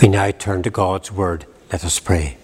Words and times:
We 0.00 0.08
now 0.08 0.30
turn 0.30 0.62
to 0.62 0.70
God's 0.70 1.12
Word. 1.12 1.44
Let 1.70 1.84
us 1.84 2.00
pray. 2.00 2.38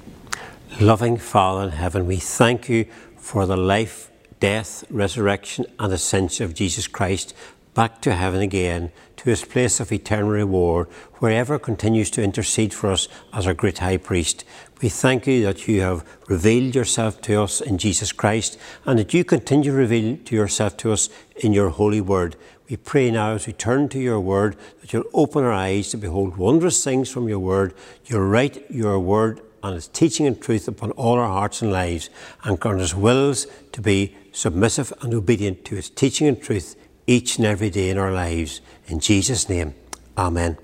Loving 0.79 1.17
Father 1.17 1.65
in 1.65 1.71
heaven, 1.71 2.05
we 2.05 2.18
thank 2.18 2.68
you 2.68 2.84
for 3.17 3.47
the 3.47 3.57
life, 3.57 4.10
death, 4.41 4.84
resurrection, 4.91 5.65
and 5.79 5.91
ascension 5.91 6.45
of 6.45 6.53
Jesus 6.53 6.87
Christ 6.87 7.34
back 7.73 8.03
to 8.03 8.14
heaven 8.14 8.41
again, 8.41 8.93
to 9.19 9.30
his 9.30 9.45
place 9.45 9.80
of 9.80 9.91
eternal 9.91 10.29
reward, 10.29 10.89
wherever 11.16 11.59
continues 11.59 12.11
to 12.11 12.23
intercede 12.23 12.75
for 12.75 12.91
us 12.91 13.09
as 13.32 13.46
our 13.46 13.55
great 13.55 13.79
high 13.79 13.98
priest. 13.98 14.45
We 14.82 14.91
thank 14.91 15.27
you 15.27 15.43
that 15.45 15.66
you 15.66 15.80
have 15.80 16.04
revealed 16.29 16.75
yourself 16.75 17.20
to 17.23 17.43
us 17.43 17.62
in 17.62 17.79
Jesus 17.79 18.12
Christ 18.12 18.59
and 18.84 18.98
that 18.98 19.14
you 19.14 19.25
continue 19.25 19.70
to 19.70 19.77
reveal 19.77 20.18
to 20.25 20.34
yourself 20.34 20.77
to 20.79 20.93
us 20.93 21.09
in 21.36 21.52
your 21.52 21.68
holy 21.70 22.00
word. 22.00 22.36
We 22.69 22.77
pray 22.77 23.11
now 23.11 23.33
as 23.33 23.46
we 23.46 23.53
turn 23.53 23.89
to 23.91 23.98
your 23.98 24.21
word 24.21 24.57
that 24.80 24.93
you'll 24.93 25.05
open 25.15 25.45
our 25.45 25.53
eyes 25.53 25.91
to 25.91 25.96
behold 25.96 26.37
wondrous 26.37 26.83
things 26.83 27.11
from 27.11 27.29
your 27.29 27.39
word. 27.39 27.75
You'll 28.06 28.27
write 28.27 28.70
your 28.70 28.98
word 28.98 29.41
and 29.62 29.77
its 29.77 29.89
teaching 29.89 30.27
and 30.27 30.41
truth 30.41 30.69
upon 30.69 30.91
all 30.92 31.19
our 31.19 31.29
hearts 31.29 31.62
and 31.62 31.73
lives, 31.73 32.11
and 32.45 32.59
grant 32.59 32.80
us 32.80 32.95
wills 32.95 33.47
to 33.73 33.80
be 33.80 34.16
submissive 34.33 34.92
and 35.01 35.15
obedient 35.15 35.65
to 35.65 35.77
its 35.77 35.91
teaching 35.91 36.27
and 36.29 36.41
truth 36.41 36.77
each 37.06 37.39
and 37.39 37.47
every 37.47 37.70
day 37.70 37.91
in 37.91 37.98
our 37.98 38.12
lives. 38.12 38.61
In 38.87 39.01
Jesus' 39.01 39.48
name, 39.48 39.75
Amen. 40.19 40.56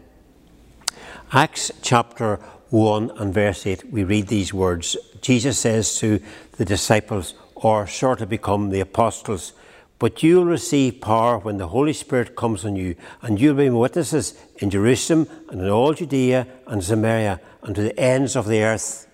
Acts 1.32 1.70
chapter 1.82 2.36
1 2.70 3.10
and 3.18 3.34
verse 3.34 3.66
8, 3.66 3.92
we 3.92 4.04
read 4.04 4.28
these 4.28 4.52
words. 4.52 4.96
Jesus 5.20 5.58
says 5.58 5.96
to 5.98 6.20
the 6.56 6.64
disciples, 6.64 7.34
or 7.54 7.86
shortly 7.86 8.26
become 8.26 8.70
the 8.70 8.80
apostles, 8.80 9.52
but 10.02 10.20
you'll 10.20 10.44
receive 10.44 11.00
power 11.00 11.38
when 11.38 11.58
the 11.58 11.68
Holy 11.68 11.92
Spirit 11.92 12.34
comes 12.34 12.64
on 12.64 12.74
you, 12.74 12.96
and 13.20 13.40
you'll 13.40 13.54
be 13.54 13.70
witnesses 13.70 14.36
in 14.58 14.68
Jerusalem 14.68 15.28
and 15.48 15.60
in 15.60 15.68
all 15.68 15.94
Judea 15.94 16.48
and 16.66 16.82
Samaria 16.82 17.40
and 17.62 17.72
to 17.76 17.82
the 17.82 17.96
ends 18.00 18.34
of 18.34 18.48
the 18.48 18.64
earth. 18.64 19.06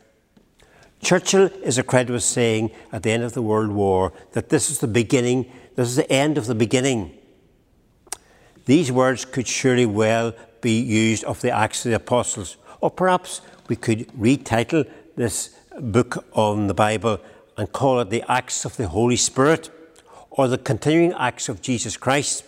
Churchill 1.03 1.51
is 1.63 1.77
accredited 1.77 2.15
with 2.15 2.23
saying 2.23 2.71
at 2.91 3.03
the 3.03 3.11
end 3.11 3.23
of 3.23 3.35
the 3.35 3.43
World 3.43 3.71
War 3.71 4.15
that 4.33 4.49
this 4.49 4.71
is 4.71 4.79
the 4.79 4.89
beginning, 4.89 5.53
this 5.77 5.91
is 5.91 5.97
the 5.97 6.11
end 6.11 6.39
of 6.39 6.47
the 6.47 6.55
beginning. 6.55 7.19
These 8.65 8.91
words 8.91 9.27
could 9.27 9.47
surely 9.47 9.85
well 9.85 10.33
be 10.63 10.81
used 10.81 11.23
of 11.25 11.43
the 11.43 11.51
Acts 11.51 11.85
of 11.85 11.91
the 11.91 11.97
Apostles, 11.97 12.57
or 12.81 12.91
perhaps 12.91 13.43
we 13.69 13.77
could 13.77 14.09
retitle 14.19 14.89
this 15.17 15.51
book 15.79 16.25
on 16.33 16.67
the 16.67 16.73
Bible 16.73 17.21
and 17.59 17.71
call 17.71 18.01
it 18.01 18.09
the 18.09 18.25
Acts 18.27 18.65
of 18.65 18.79
the 18.79 18.89
Holy 18.89 19.17
Spirit 19.17 19.69
or 20.39 20.47
the 20.47 20.57
continuing 20.57 21.13
acts 21.15 21.49
of 21.49 21.61
Jesus 21.61 21.97
Christ. 21.97 22.45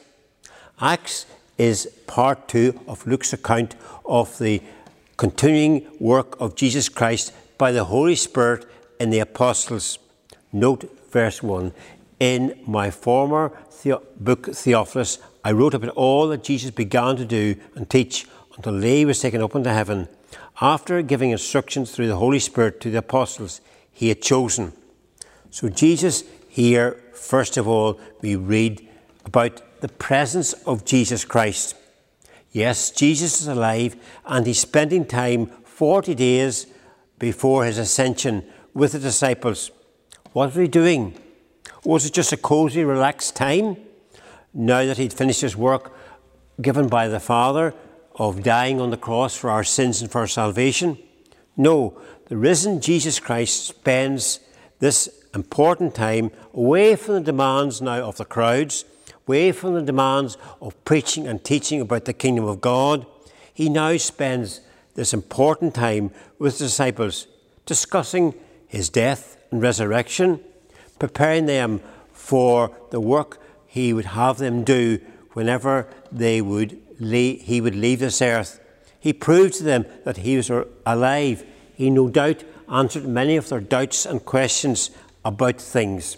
Acts 0.81 1.27
is 1.59 1.87
part 2.07 2.47
two 2.47 2.79
of 2.87 3.05
Luke's 3.05 3.33
account 3.33 3.75
of 4.07 4.39
the 4.39 4.63
continuing 5.17 5.85
work 5.99 6.41
of 6.41 6.55
Jesus 6.55 6.89
Christ 6.89 7.33
by 7.59 7.73
the 7.73 7.85
Holy 7.85 8.15
Spirit 8.15 8.65
in 9.01 9.11
the 9.11 9.19
apostles. 9.19 9.99
Note 10.53 10.89
verse 11.11 11.43
1 11.43 11.73
In 12.21 12.61
my 12.65 12.93
former 12.93 13.53
the- 13.83 14.01
book, 14.21 14.55
Theophilus, 14.55 15.19
I 15.45 15.51
wrote 15.51 15.75
about 15.75 15.91
all 15.97 16.29
that 16.29 16.45
Jesus 16.45 16.71
began 16.71 17.17
to 17.17 17.25
do 17.25 17.57
and 17.75 17.91
teach 17.91 18.25
until 18.57 18.81
he 18.81 19.05
was 19.05 19.19
taken 19.19 19.43
up 19.43 19.57
into 19.57 19.73
heaven. 19.73 20.09
After 20.61 21.03
giving 21.03 21.31
instructions 21.31 21.91
through 21.91 22.07
the 22.07 22.17
Holy 22.17 22.39
Spirit 22.39 22.81
to 22.83 22.91
the 22.91 22.99
apostles 22.99 23.61
he 23.91 24.11
had 24.11 24.23
chosen. 24.23 24.75
So 25.51 25.69
Jesus 25.69 26.23
here, 26.51 27.01
first 27.15 27.57
of 27.57 27.69
all, 27.69 28.01
we 28.21 28.35
read 28.35 28.87
about 29.25 29.81
the 29.81 29.89
presence 29.89 30.53
of 30.65 30.85
Jesus 30.85 31.25
Christ. 31.25 31.77
Yes, 32.51 32.91
Jesus 32.91 33.41
is 33.41 33.47
alive 33.47 33.95
and 34.27 34.45
he's 34.45 34.59
spending 34.59 35.07
time 35.07 35.47
40 35.47 36.17
days 36.17 36.67
before 37.21 37.65
his 37.67 37.79
ascension 37.79 38.45
with 38.75 38.93
the 38.93 38.99
disciples. 38.99 39.71
What 40.33 40.47
was 40.47 40.57
he 40.57 40.67
doing? 40.67 41.17
Was 41.85 42.05
it 42.05 42.15
just 42.15 42.33
a 42.33 42.37
cozy, 42.37 42.83
relaxed 42.83 43.37
time? 43.37 43.77
Now 44.53 44.85
that 44.85 44.99
he'd 44.99 45.13
finished 45.13 45.43
his 45.43 45.57
work 45.57 45.95
given 46.61 46.89
by 46.89 47.07
the 47.07 47.21
Father 47.21 47.75
of 48.17 48.43
dying 48.43 48.81
on 48.81 48.91
the 48.91 48.97
cross 48.97 49.37
for 49.37 49.51
our 49.51 49.63
sins 49.63 50.03
and 50.03 50.11
for 50.11 50.23
our 50.23 50.27
salvation? 50.27 50.99
No, 51.57 51.97
the 52.27 52.37
risen 52.37 52.81
Jesus 52.81 53.21
Christ 53.21 53.69
spends 53.69 54.41
this 54.81 55.20
important 55.35 55.95
time 55.95 56.31
away 56.55 56.97
from 56.97 57.15
the 57.15 57.21
demands 57.21 57.81
now 57.81 58.03
of 58.03 58.17
the 58.17 58.25
crowds, 58.25 58.85
away 59.27 59.53
from 59.53 59.75
the 59.75 59.83
demands 59.83 60.37
of 60.61 60.85
preaching 60.85 61.27
and 61.27 61.45
teaching 61.45 61.81
about 61.81 62.05
the 62.05 62.13
kingdom 62.13 62.45
of 62.45 62.61
God. 62.61 63.07
He 63.53 63.69
now 63.69 63.97
spends 63.97 64.61
this 64.95 65.15
important 65.15 65.75
time 65.75 66.11
with 66.39 66.59
the 66.59 66.65
disciples 66.65 67.27
discussing 67.67 68.35
his 68.67 68.89
death 68.89 69.37
and 69.51 69.63
resurrection, 69.63 70.41
preparing 70.99 71.47
them 71.47 71.81
for 72.13 72.77
the 72.91 73.01
work 73.01 73.39
he 73.67 73.93
would 73.93 74.07
have 74.07 74.39
them 74.39 74.65
do 74.65 74.99
whenever 75.33 75.89
they 76.11 76.41
would 76.41 76.81
leave, 76.99 77.43
he 77.43 77.61
would 77.61 77.75
leave 77.75 78.01
this 78.01 78.21
earth. 78.21 78.61
He 78.99 79.13
proved 79.13 79.55
to 79.55 79.65
them 79.65 79.87
that 80.05 80.19
he 80.19 80.37
was 80.37 80.51
alive. 80.85 81.45
He 81.75 81.89
no 81.89 82.09
doubt 82.09 82.45
answered 82.71 83.07
many 83.07 83.37
of 83.37 83.49
their 83.49 83.61
doubts 83.61 84.05
and 84.05 84.25
questions 84.25 84.91
about 85.25 85.61
things. 85.61 86.17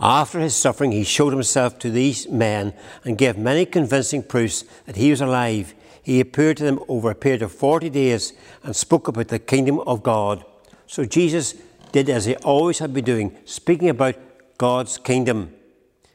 After 0.00 0.40
his 0.40 0.56
suffering, 0.56 0.92
he 0.92 1.04
showed 1.04 1.32
himself 1.32 1.78
to 1.80 1.90
these 1.90 2.28
men 2.28 2.74
and 3.04 3.18
gave 3.18 3.38
many 3.38 3.64
convincing 3.64 4.22
proofs 4.22 4.64
that 4.86 4.96
he 4.96 5.10
was 5.10 5.20
alive. 5.20 5.74
He 6.02 6.20
appeared 6.20 6.56
to 6.58 6.64
them 6.64 6.80
over 6.88 7.10
a 7.10 7.14
period 7.14 7.42
of 7.42 7.52
40 7.52 7.90
days 7.90 8.32
and 8.62 8.74
spoke 8.74 9.08
about 9.08 9.28
the 9.28 9.38
kingdom 9.38 9.80
of 9.80 10.02
God. 10.02 10.44
So 10.86 11.04
Jesus 11.04 11.54
did 11.92 12.10
as 12.10 12.24
he 12.24 12.36
always 12.36 12.80
had 12.80 12.92
been 12.92 13.04
doing, 13.04 13.36
speaking 13.44 13.88
about 13.88 14.16
God's 14.58 14.98
kingdom, 14.98 15.54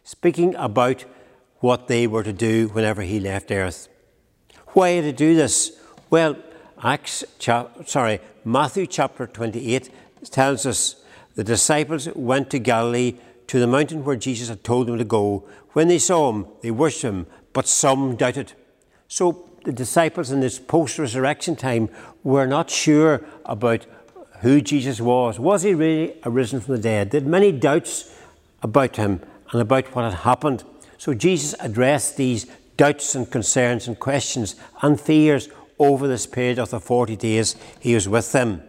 speaking 0.04 0.56
about 0.56 1.06
what 1.60 1.88
they 1.88 2.06
were 2.06 2.24
to 2.24 2.34
do 2.34 2.68
whenever 2.70 3.02
he 3.02 3.20
left 3.20 3.52
earth. 3.52 3.88
Why 4.70 4.96
did 4.96 5.06
he 5.06 5.12
do 5.12 5.36
this? 5.36 5.80
Well, 6.10 6.38
Acts, 6.84 7.24
sorry, 7.86 8.20
Matthew 8.46 8.88
chapter 8.88 9.28
28 9.28 9.90
tells 10.32 10.66
us 10.66 11.04
the 11.40 11.46
disciples 11.46 12.10
went 12.16 12.50
to 12.50 12.60
Galilee 12.60 13.16
to 13.48 13.62
the 13.62 13.66
mountain 13.66 14.04
where 14.04 14.18
Jesus 14.18 14.50
had 14.50 14.62
told 14.62 14.88
them 14.88 14.98
to 14.98 15.06
go. 15.06 15.48
When 15.72 15.88
they 15.88 15.98
saw 15.98 16.30
him, 16.34 16.48
they 16.60 16.70
worshipped 16.70 17.14
him, 17.14 17.28
but 17.54 17.66
some 17.66 18.18
doubted. 18.18 18.52
So 19.08 19.48
the 19.64 19.72
disciples 19.72 20.32
in 20.32 20.42
this 20.42 20.60
post 20.60 21.00
resurrection 21.00 21.56
time 21.56 21.88
were 22.26 22.46
not 22.46 22.70
sure 22.70 23.24
about 23.46 23.86
who 24.42 24.60
Jesus 24.60 25.00
was. 25.00 25.40
Was 25.40 25.64
he 25.64 25.74
really 25.74 26.14
arisen 26.26 26.60
from 26.60 26.76
the 26.76 26.82
dead? 26.82 27.12
They 27.12 27.20
had 27.20 27.26
many 27.26 27.54
doubts 27.54 28.14
about 28.62 28.98
him 28.98 29.22
and 29.54 29.62
about 29.62 29.96
what 29.96 30.04
had 30.04 30.20
happened. 30.26 30.66
So 30.98 31.14
Jesus 31.14 31.56
addressed 31.62 32.18
these 32.18 32.48
doubts 32.76 33.16
and 33.16 33.32
concerns 33.32 33.88
and 33.88 33.98
questions 33.98 34.58
and 34.82 35.00
fears 35.00 35.48
over 35.80 36.06
this 36.06 36.28
period 36.28 36.60
of 36.60 36.72
the 36.72 36.82
40 36.82 37.16
days 37.16 37.56
he 37.80 37.96
was 37.96 38.10
with 38.10 38.34
them. 38.34 38.62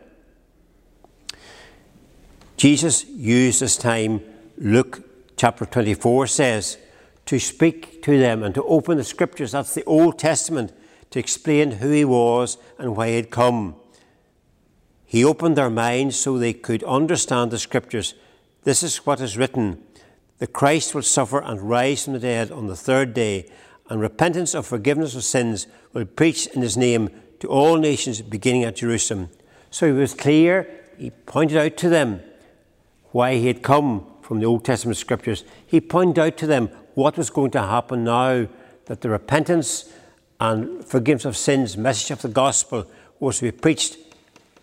Jesus 2.61 3.07
used 3.07 3.63
this 3.63 3.79
time, 3.79 4.21
Luke 4.59 5.03
chapter 5.39 5.65
24 5.65 6.27
says, 6.27 6.77
to 7.25 7.39
speak 7.39 8.03
to 8.03 8.19
them 8.19 8.43
and 8.43 8.55
to 8.55 8.63
open 8.65 8.99
the 8.99 9.05
scriptures, 9.05 9.53
that's 9.53 9.73
the 9.73 9.83
Old 9.85 10.19
Testament, 10.19 10.75
to 11.09 11.19
explain 11.19 11.71
who 11.71 11.89
he 11.91 12.05
was 12.05 12.59
and 12.77 12.95
why 12.95 13.09
he 13.09 13.17
had 13.17 13.31
come. 13.31 13.77
He 15.07 15.25
opened 15.25 15.57
their 15.57 15.71
minds 15.71 16.17
so 16.17 16.37
they 16.37 16.53
could 16.53 16.85
understand 16.85 17.51
the 17.51 17.59
scriptures. 17.59 18.13
This 18.65 18.83
is 18.83 19.07
what 19.07 19.23
is 19.23 19.39
written 19.39 19.83
The 20.37 20.47
Christ 20.47 20.95
will 20.95 21.01
suffer 21.01 21.41
and 21.41 21.63
rise 21.63 22.05
from 22.05 22.13
the 22.13 22.19
dead 22.19 22.53
on 22.53 22.67
the 22.67 22.77
third 22.77 23.15
day, 23.15 23.51
and 23.89 24.03
repentance 24.03 24.55
of 24.55 24.67
forgiveness 24.67 25.17
of 25.17 25.25
sins 25.25 25.67
will 25.95 26.05
be 26.05 26.11
preached 26.11 26.49
in 26.49 26.61
his 26.61 26.77
name 26.77 27.09
to 27.39 27.49
all 27.49 27.79
nations, 27.79 28.21
beginning 28.21 28.65
at 28.65 28.77
Jerusalem. 28.77 29.31
So 29.71 29.87
he 29.87 29.93
was 29.93 30.13
clear, 30.13 30.71
he 30.99 31.09
pointed 31.09 31.57
out 31.57 31.79
to 31.79 31.89
them 31.89 32.21
why 33.13 33.35
he 33.35 33.47
had 33.47 33.63
come 33.63 34.07
from 34.23 34.41
the 34.41 34.47
Old 34.47 34.65
Testament 34.65 34.97
scriptures. 34.97 35.45
He 35.67 35.81
pointed 35.81 36.19
out 36.19 36.37
to 36.39 36.47
them 36.47 36.69
what 36.95 37.17
was 37.17 37.31
going 37.31 37.51
to 37.53 37.63
happen 37.63 38.05
now 38.05 38.47
that 38.87 39.01
the 39.01 39.11
repentance 39.11 39.93
and 40.41 40.85
forgiveness 40.85 41.25
of 41.25 41.37
sins 41.37 41.77
message 41.77 42.11
of 42.11 42.23
the 42.23 42.29
gospel 42.29 42.87
was 43.19 43.39
to 43.39 43.45
be 43.45 43.53
preached 43.53 43.99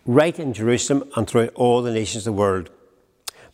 right 0.06 0.38
in 0.40 0.54
Jerusalem 0.54 1.10
and 1.16 1.28
throughout 1.28 1.54
all 1.56 1.82
the 1.82 1.94
nations 1.94 2.26
of 2.26 2.34
the 2.34 2.40
world. 2.40 2.70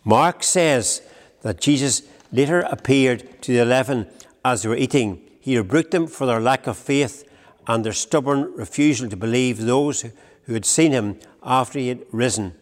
Mark 0.03 0.43
says 0.43 1.01
that 1.41 1.59
Jesus 1.59 2.03
later 2.31 2.61
appeared 2.61 3.41
to 3.41 3.53
the 3.53 3.61
eleven 3.61 4.07
as 4.45 4.61
they 4.61 4.69
were 4.69 4.75
eating. 4.75 5.21
He 5.39 5.57
rebuked 5.57 5.91
them 5.91 6.07
for 6.07 6.25
their 6.25 6.39
lack 6.39 6.67
of 6.67 6.77
faith 6.77 7.29
and 7.67 7.83
their 7.83 7.93
stubborn 7.93 8.53
refusal 8.55 9.09
to 9.09 9.17
believe 9.17 9.59
those 9.59 10.05
who 10.43 10.53
had 10.53 10.65
seen 10.65 10.91
him 10.91 11.19
after 11.41 11.79
he 11.79 11.89
had 11.89 12.05
risen. 12.11 12.53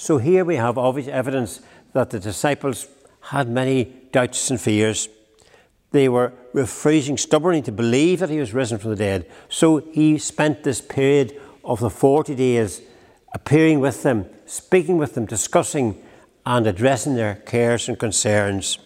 So 0.00 0.16
here 0.16 0.46
we 0.46 0.56
have 0.56 0.78
obvious 0.78 1.08
evidence 1.08 1.60
that 1.92 2.08
the 2.08 2.18
disciples 2.18 2.88
had 3.20 3.50
many 3.50 3.84
doubts 4.12 4.50
and 4.50 4.58
fears. 4.58 5.10
They 5.90 6.08
were 6.08 6.32
refusing 6.54 7.18
stubbornly 7.18 7.60
to 7.60 7.70
believe 7.70 8.20
that 8.20 8.30
he 8.30 8.38
was 8.38 8.54
risen 8.54 8.78
from 8.78 8.92
the 8.92 8.96
dead. 8.96 9.30
So 9.50 9.80
he 9.92 10.16
spent 10.16 10.64
this 10.64 10.80
period 10.80 11.38
of 11.62 11.80
the 11.80 11.90
40 11.90 12.34
days 12.34 12.80
appearing 13.34 13.80
with 13.80 14.02
them, 14.02 14.24
speaking 14.46 14.96
with 14.96 15.14
them, 15.14 15.26
discussing 15.26 16.02
and 16.46 16.66
addressing 16.66 17.14
their 17.14 17.34
cares 17.34 17.86
and 17.86 17.98
concerns. 17.98 18.78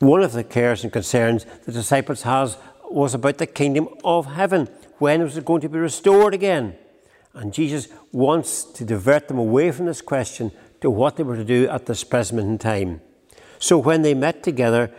One 0.00 0.22
of 0.22 0.32
the 0.32 0.42
cares 0.42 0.82
and 0.82 0.92
concerns 0.92 1.46
the 1.64 1.70
disciples 1.70 2.22
has 2.22 2.58
was 2.90 3.14
about 3.14 3.38
the 3.38 3.46
kingdom 3.46 3.86
of 4.02 4.26
heaven. 4.26 4.68
When 4.98 5.22
was 5.22 5.36
it 5.36 5.44
going 5.44 5.60
to 5.60 5.68
be 5.68 5.78
restored 5.78 6.34
again? 6.34 6.76
And 7.34 7.52
Jesus 7.52 7.88
wants 8.12 8.62
to 8.62 8.84
divert 8.84 9.28
them 9.28 9.38
away 9.38 9.72
from 9.72 9.86
this 9.86 10.00
question 10.00 10.52
to 10.80 10.90
what 10.90 11.16
they 11.16 11.22
were 11.22 11.36
to 11.36 11.44
do 11.44 11.68
at 11.68 11.86
this 11.86 12.04
present 12.04 12.60
time. 12.60 13.00
So 13.58 13.78
when 13.78 14.02
they 14.02 14.14
met 14.14 14.42
together, 14.42 14.90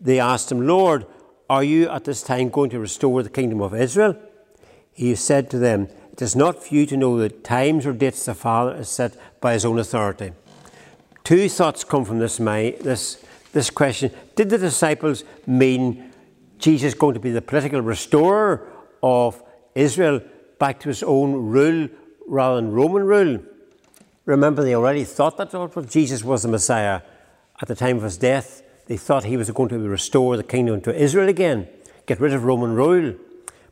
they 0.00 0.18
asked 0.18 0.50
him, 0.50 0.66
Lord, 0.66 1.06
are 1.50 1.64
you 1.64 1.88
at 1.90 2.04
this 2.04 2.22
time 2.22 2.48
going 2.48 2.70
to 2.70 2.78
restore 2.78 3.22
the 3.22 3.28
kingdom 3.28 3.60
of 3.60 3.74
Israel? 3.74 4.16
He 4.92 5.14
said 5.14 5.50
to 5.50 5.58
them, 5.58 5.88
It 6.12 6.22
is 6.22 6.34
not 6.34 6.64
for 6.64 6.74
you 6.74 6.86
to 6.86 6.96
know 6.96 7.18
the 7.18 7.28
times 7.28 7.84
or 7.84 7.92
dates 7.92 8.24
the 8.24 8.34
Father 8.34 8.76
has 8.76 8.88
set 8.88 9.16
by 9.40 9.52
his 9.52 9.64
own 9.64 9.78
authority. 9.78 10.32
Two 11.24 11.48
thoughts 11.48 11.84
come 11.84 12.04
from 12.04 12.18
this, 12.18 12.36
this, 12.36 13.24
this 13.52 13.70
question. 13.70 14.10
Did 14.36 14.50
the 14.50 14.58
disciples 14.58 15.24
mean 15.46 16.12
Jesus 16.58 16.94
going 16.94 17.14
to 17.14 17.20
be 17.20 17.30
the 17.30 17.42
political 17.42 17.80
restorer 17.80 18.70
of 19.02 19.42
Israel 19.74 20.22
back 20.58 20.80
to 20.80 20.88
his 20.88 21.02
own 21.02 21.32
rule 21.34 21.88
rather 22.26 22.56
than 22.56 22.72
Roman 22.72 23.04
rule? 23.04 23.40
Remember, 24.24 24.62
they 24.62 24.74
already 24.74 25.04
thought 25.04 25.36
that 25.36 25.86
Jesus 25.90 26.24
was 26.24 26.42
the 26.42 26.48
Messiah 26.48 27.02
at 27.60 27.68
the 27.68 27.74
time 27.74 27.98
of 27.98 28.02
his 28.04 28.16
death. 28.16 28.62
They 28.86 28.96
thought 28.96 29.24
he 29.24 29.36
was 29.36 29.50
going 29.50 29.68
to 29.70 29.78
restore 29.78 30.36
the 30.36 30.42
kingdom 30.42 30.80
to 30.82 30.94
Israel 30.94 31.28
again, 31.28 31.68
get 32.06 32.20
rid 32.20 32.32
of 32.32 32.44
Roman 32.44 32.74
rule. 32.74 33.14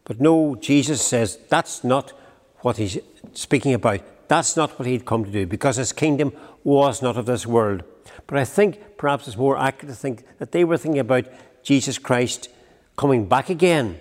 But 0.04 0.20
no, 0.20 0.56
Jesus 0.56 1.00
says 1.00 1.38
that's 1.48 1.84
not 1.84 2.12
what 2.60 2.76
he's 2.76 2.98
speaking 3.32 3.74
about. 3.74 4.00
That's 4.28 4.56
not 4.56 4.78
what 4.78 4.88
he'd 4.88 5.04
come 5.04 5.24
to 5.24 5.30
do 5.30 5.46
because 5.46 5.76
his 5.76 5.92
kingdom 5.92 6.32
was 6.64 7.02
not 7.02 7.16
of 7.16 7.26
this 7.26 7.46
world. 7.46 7.82
But 8.26 8.38
I 8.38 8.44
think 8.44 8.96
perhaps 8.96 9.28
it's 9.28 9.36
more 9.36 9.58
accurate 9.58 9.94
to 9.94 10.00
think 10.00 10.24
that 10.38 10.52
they 10.52 10.64
were 10.64 10.76
thinking 10.76 11.00
about 11.00 11.26
Jesus 11.62 11.98
Christ 11.98 12.48
coming 12.96 13.26
back 13.26 13.50
again. 13.50 14.00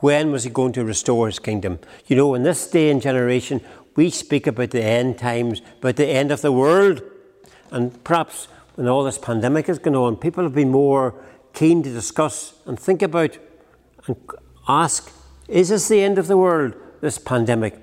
When 0.00 0.30
was 0.30 0.44
he 0.44 0.50
going 0.50 0.72
to 0.72 0.84
restore 0.84 1.26
his 1.26 1.38
kingdom? 1.38 1.80
You 2.06 2.16
know, 2.16 2.34
in 2.34 2.42
this 2.42 2.70
day 2.70 2.90
and 2.90 3.02
generation, 3.02 3.60
we 3.96 4.10
speak 4.10 4.46
about 4.46 4.70
the 4.70 4.82
end 4.82 5.18
times, 5.18 5.60
about 5.78 5.96
the 5.96 6.06
end 6.06 6.30
of 6.30 6.40
the 6.40 6.52
world. 6.52 7.02
And 7.70 8.02
perhaps 8.04 8.46
when 8.76 8.86
all 8.86 9.02
this 9.02 9.18
pandemic 9.18 9.66
has 9.66 9.78
gone 9.78 9.96
on, 9.96 10.16
people 10.16 10.44
have 10.44 10.54
been 10.54 10.70
more 10.70 11.14
keen 11.52 11.82
to 11.82 11.92
discuss 11.92 12.54
and 12.66 12.78
think 12.78 13.02
about 13.02 13.36
and 14.06 14.16
ask 14.68 15.12
is 15.48 15.70
this 15.70 15.88
the 15.88 16.02
end 16.02 16.18
of 16.18 16.26
the 16.26 16.36
world, 16.36 16.74
this 17.00 17.16
pandemic? 17.16 17.74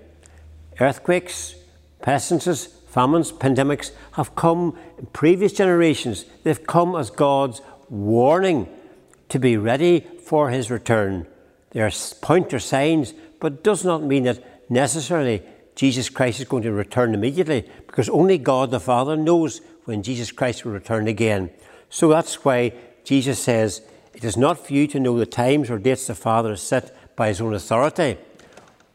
Earthquakes, 0.79 1.56
pestilences, 2.01 2.68
famines, 2.88 3.31
pandemics 3.31 3.91
have 4.13 4.35
come 4.35 4.77
in 5.00 5.07
previous 5.07 5.51
generations. 5.51 6.25
They've 6.44 6.65
come 6.65 6.95
as 6.95 7.09
God's 7.09 7.61
warning 7.89 8.69
to 9.29 9.39
be 9.39 9.57
ready 9.57 10.06
for 10.23 10.51
his 10.51 10.69
return. 10.69 11.25
They 11.75 11.81
are 11.81 11.92
pointer 12.22 12.57
signs, 12.57 13.13
but 13.42 13.62
does 13.62 13.83
not 13.83 14.01
mean 14.01 14.24
that 14.24 14.72
necessarily 14.72 15.44
Jesus 15.75 16.07
Christ 16.07 16.39
is 16.39 16.45
going 16.45 16.63
to 16.63 16.72
return 16.72 17.13
immediately, 17.13 17.69
because 17.86 18.07
only 18.07 18.38
God 18.38 18.72
the 18.72 18.80
Father 18.80 19.18
knows 19.18 19.60
when 19.83 20.01
Jesus 20.01 20.31
Christ 20.31 20.63
will 20.63 20.72
return 20.72 21.10
again. 21.10 21.50
So 21.89 22.07
that's 22.07 22.45
why 22.45 22.72
Jesus 23.04 23.44
says, 23.44 23.81
it 24.13 24.24
is 24.24 24.38
not 24.38 24.66
for 24.66 24.72
you 24.72 24.88
to 24.88 25.01
know 25.01 25.19
the 25.19 25.25
times 25.25 25.69
or 25.69 25.77
dates 25.77 26.07
the 26.07 26.16
Father 26.16 26.51
has 26.51 26.62
set 26.62 26.95
by 27.18 27.27
his 27.27 27.42
own 27.42 27.54
authority. 27.54 28.19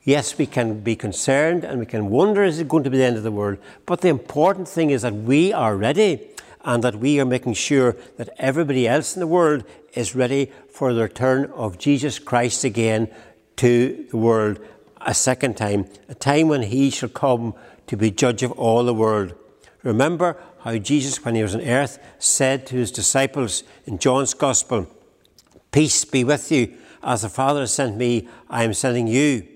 Yes, 0.02 0.38
we 0.38 0.46
can 0.46 0.80
be 0.80 0.96
concerned 0.96 1.64
and 1.64 1.80
we 1.80 1.84
can 1.84 2.08
wonder 2.08 2.44
is 2.44 2.60
it 2.60 2.68
going 2.68 2.84
to 2.84 2.90
be 2.90 2.96
the 2.96 3.04
end 3.04 3.18
of 3.18 3.24
the 3.24 3.30
world? 3.30 3.58
But 3.84 4.00
the 4.00 4.08
important 4.08 4.68
thing 4.68 4.88
is 4.88 5.02
that 5.02 5.12
we 5.12 5.52
are 5.52 5.76
ready 5.76 6.30
and 6.64 6.84
that 6.84 6.96
we 6.96 7.20
are 7.20 7.24
making 7.24 7.54
sure 7.54 7.96
that 8.16 8.30
everybody 8.38 8.86
else 8.86 9.16
in 9.16 9.20
the 9.20 9.26
world 9.26 9.64
is 9.94 10.14
ready 10.14 10.52
for 10.70 10.92
the 10.92 11.02
return 11.02 11.46
of 11.54 11.78
Jesus 11.78 12.18
Christ 12.18 12.64
again 12.64 13.08
to 13.56 14.06
the 14.10 14.16
world 14.16 14.60
a 15.00 15.14
second 15.14 15.56
time, 15.56 15.86
a 16.08 16.14
time 16.14 16.48
when 16.48 16.62
he 16.62 16.90
shall 16.90 17.08
come 17.08 17.54
to 17.86 17.96
be 17.96 18.10
judge 18.10 18.42
of 18.42 18.52
all 18.52 18.84
the 18.84 18.94
world. 18.94 19.34
Remember 19.82 20.36
how 20.60 20.76
Jesus, 20.76 21.24
when 21.24 21.34
he 21.34 21.42
was 21.42 21.54
on 21.54 21.62
earth, 21.62 21.98
said 22.18 22.66
to 22.66 22.76
his 22.76 22.92
disciples 22.92 23.62
in 23.86 23.98
John's 23.98 24.34
Gospel, 24.34 24.86
Peace 25.72 26.04
be 26.04 26.24
with 26.24 26.52
you. 26.52 26.76
As 27.02 27.22
the 27.22 27.28
Father 27.28 27.60
has 27.60 27.72
sent 27.72 27.96
me, 27.96 28.28
I 28.50 28.64
am 28.64 28.74
sending 28.74 29.06
you. 29.06 29.46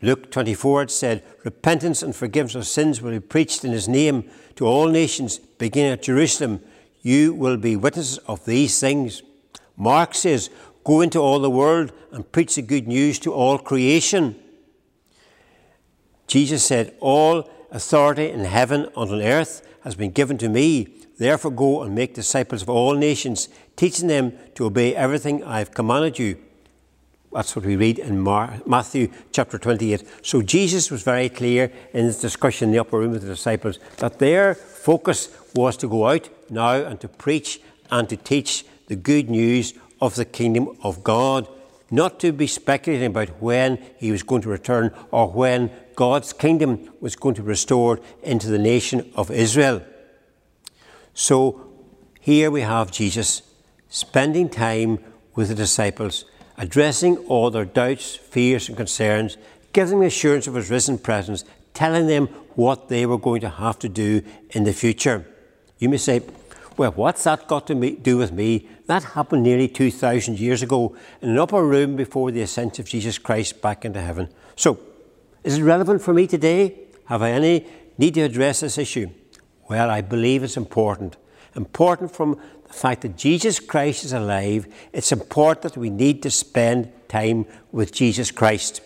Luke 0.00 0.30
24 0.30 0.82
it 0.82 0.90
said, 0.90 1.24
Repentance 1.44 2.02
and 2.02 2.14
forgiveness 2.14 2.54
of 2.54 2.66
sins 2.66 3.02
will 3.02 3.10
be 3.10 3.20
preached 3.20 3.64
in 3.64 3.72
his 3.72 3.88
name 3.88 4.30
to 4.56 4.66
all 4.66 4.88
nations, 4.88 5.38
beginning 5.38 5.92
at 5.92 6.02
Jerusalem. 6.02 6.60
You 7.02 7.34
will 7.34 7.56
be 7.56 7.76
witnesses 7.76 8.18
of 8.18 8.44
these 8.44 8.78
things. 8.78 9.22
Mark 9.76 10.14
says, 10.14 10.50
Go 10.84 11.00
into 11.00 11.18
all 11.18 11.40
the 11.40 11.50
world 11.50 11.92
and 12.12 12.30
preach 12.30 12.54
the 12.54 12.62
good 12.62 12.86
news 12.86 13.18
to 13.20 13.32
all 13.32 13.58
creation. 13.58 14.36
Jesus 16.26 16.64
said, 16.64 16.94
All 17.00 17.50
authority 17.70 18.30
in 18.30 18.44
heaven 18.44 18.84
and 18.96 19.10
on 19.12 19.20
earth 19.20 19.66
has 19.82 19.96
been 19.96 20.12
given 20.12 20.38
to 20.38 20.48
me. 20.48 20.94
Therefore, 21.18 21.50
go 21.50 21.82
and 21.82 21.94
make 21.94 22.14
disciples 22.14 22.62
of 22.62 22.70
all 22.70 22.94
nations, 22.94 23.48
teaching 23.74 24.06
them 24.06 24.32
to 24.54 24.66
obey 24.66 24.94
everything 24.94 25.42
I 25.42 25.58
have 25.58 25.74
commanded 25.74 26.18
you. 26.18 26.38
That's 27.32 27.54
what 27.54 27.66
we 27.66 27.76
read 27.76 27.98
in 27.98 28.22
Matthew 28.22 29.10
chapter 29.32 29.58
28. 29.58 30.02
So 30.22 30.40
Jesus 30.40 30.90
was 30.90 31.02
very 31.02 31.28
clear 31.28 31.70
in 31.92 32.06
his 32.06 32.20
discussion 32.20 32.68
in 32.68 32.72
the 32.72 32.78
upper 32.78 32.98
room 32.98 33.12
with 33.12 33.22
the 33.22 33.28
disciples 33.28 33.78
that 33.98 34.18
their 34.18 34.54
focus 34.54 35.28
was 35.54 35.76
to 35.78 35.88
go 35.88 36.08
out 36.08 36.28
now 36.50 36.72
and 36.72 36.98
to 37.00 37.08
preach 37.08 37.60
and 37.90 38.08
to 38.08 38.16
teach 38.16 38.64
the 38.86 38.96
good 38.96 39.28
news 39.28 39.74
of 40.00 40.14
the 40.14 40.24
kingdom 40.24 40.76
of 40.82 41.04
God, 41.04 41.46
not 41.90 42.18
to 42.20 42.32
be 42.32 42.46
speculating 42.46 43.08
about 43.08 43.42
when 43.42 43.78
he 43.98 44.10
was 44.10 44.22
going 44.22 44.42
to 44.42 44.48
return 44.48 44.94
or 45.10 45.28
when 45.28 45.70
God's 45.96 46.32
kingdom 46.32 46.90
was 47.00 47.14
going 47.14 47.34
to 47.34 47.42
be 47.42 47.48
restored 47.48 48.00
into 48.22 48.48
the 48.48 48.58
nation 48.58 49.12
of 49.14 49.30
Israel. 49.30 49.82
So 51.12 51.74
here 52.20 52.50
we 52.50 52.62
have 52.62 52.90
Jesus 52.90 53.42
spending 53.88 54.48
time 54.48 54.98
with 55.34 55.48
the 55.48 55.54
disciples, 55.54 56.24
addressing 56.58 57.16
all 57.28 57.50
their 57.50 57.64
doubts, 57.64 58.16
fears, 58.16 58.68
and 58.68 58.76
concerns, 58.76 59.36
giving 59.72 60.00
them 60.00 60.06
assurance 60.08 60.46
of 60.46 60.54
his 60.54 60.70
risen 60.70 60.98
presence, 60.98 61.44
telling 61.72 62.06
them 62.06 62.26
what 62.56 62.88
they 62.88 63.06
were 63.06 63.18
going 63.18 63.40
to 63.40 63.48
have 63.48 63.78
to 63.78 63.88
do 63.88 64.20
in 64.50 64.64
the 64.64 64.72
future. 64.72 65.24
You 65.78 65.88
may 65.88 65.96
say, 65.96 66.22
well, 66.76 66.92
what's 66.92 67.24
that 67.24 67.48
got 67.48 67.66
to 67.68 67.90
do 67.90 68.18
with 68.18 68.32
me? 68.32 68.68
That 68.86 69.02
happened 69.02 69.42
nearly 69.42 69.68
2,000 69.68 70.38
years 70.38 70.62
ago 70.62 70.96
in 71.22 71.30
an 71.30 71.38
upper 71.38 71.64
room 71.64 71.96
before 71.96 72.30
the 72.30 72.42
ascent 72.42 72.78
of 72.78 72.86
Jesus 72.86 73.18
Christ 73.18 73.62
back 73.62 73.84
into 73.84 74.00
heaven. 74.00 74.28
So, 74.56 74.78
is 75.44 75.58
it 75.58 75.62
relevant 75.62 76.02
for 76.02 76.12
me 76.12 76.26
today? 76.26 76.78
Have 77.06 77.22
I 77.22 77.30
any 77.30 77.66
need 77.96 78.14
to 78.14 78.22
address 78.22 78.60
this 78.60 78.78
issue? 78.78 79.10
Well, 79.68 79.90
I 79.90 80.00
believe 80.00 80.42
it's 80.42 80.56
important. 80.56 81.16
Important 81.54 82.14
from 82.14 82.40
the 82.68 82.74
fact 82.74 83.02
that 83.02 83.16
Jesus 83.16 83.58
Christ 83.58 84.04
is 84.04 84.12
alive, 84.12 84.66
it's 84.92 85.10
important 85.10 85.62
that 85.62 85.80
we 85.80 85.90
need 85.90 86.22
to 86.22 86.30
spend 86.30 86.92
time 87.08 87.46
with 87.72 87.92
Jesus 87.92 88.30
Christ, 88.30 88.80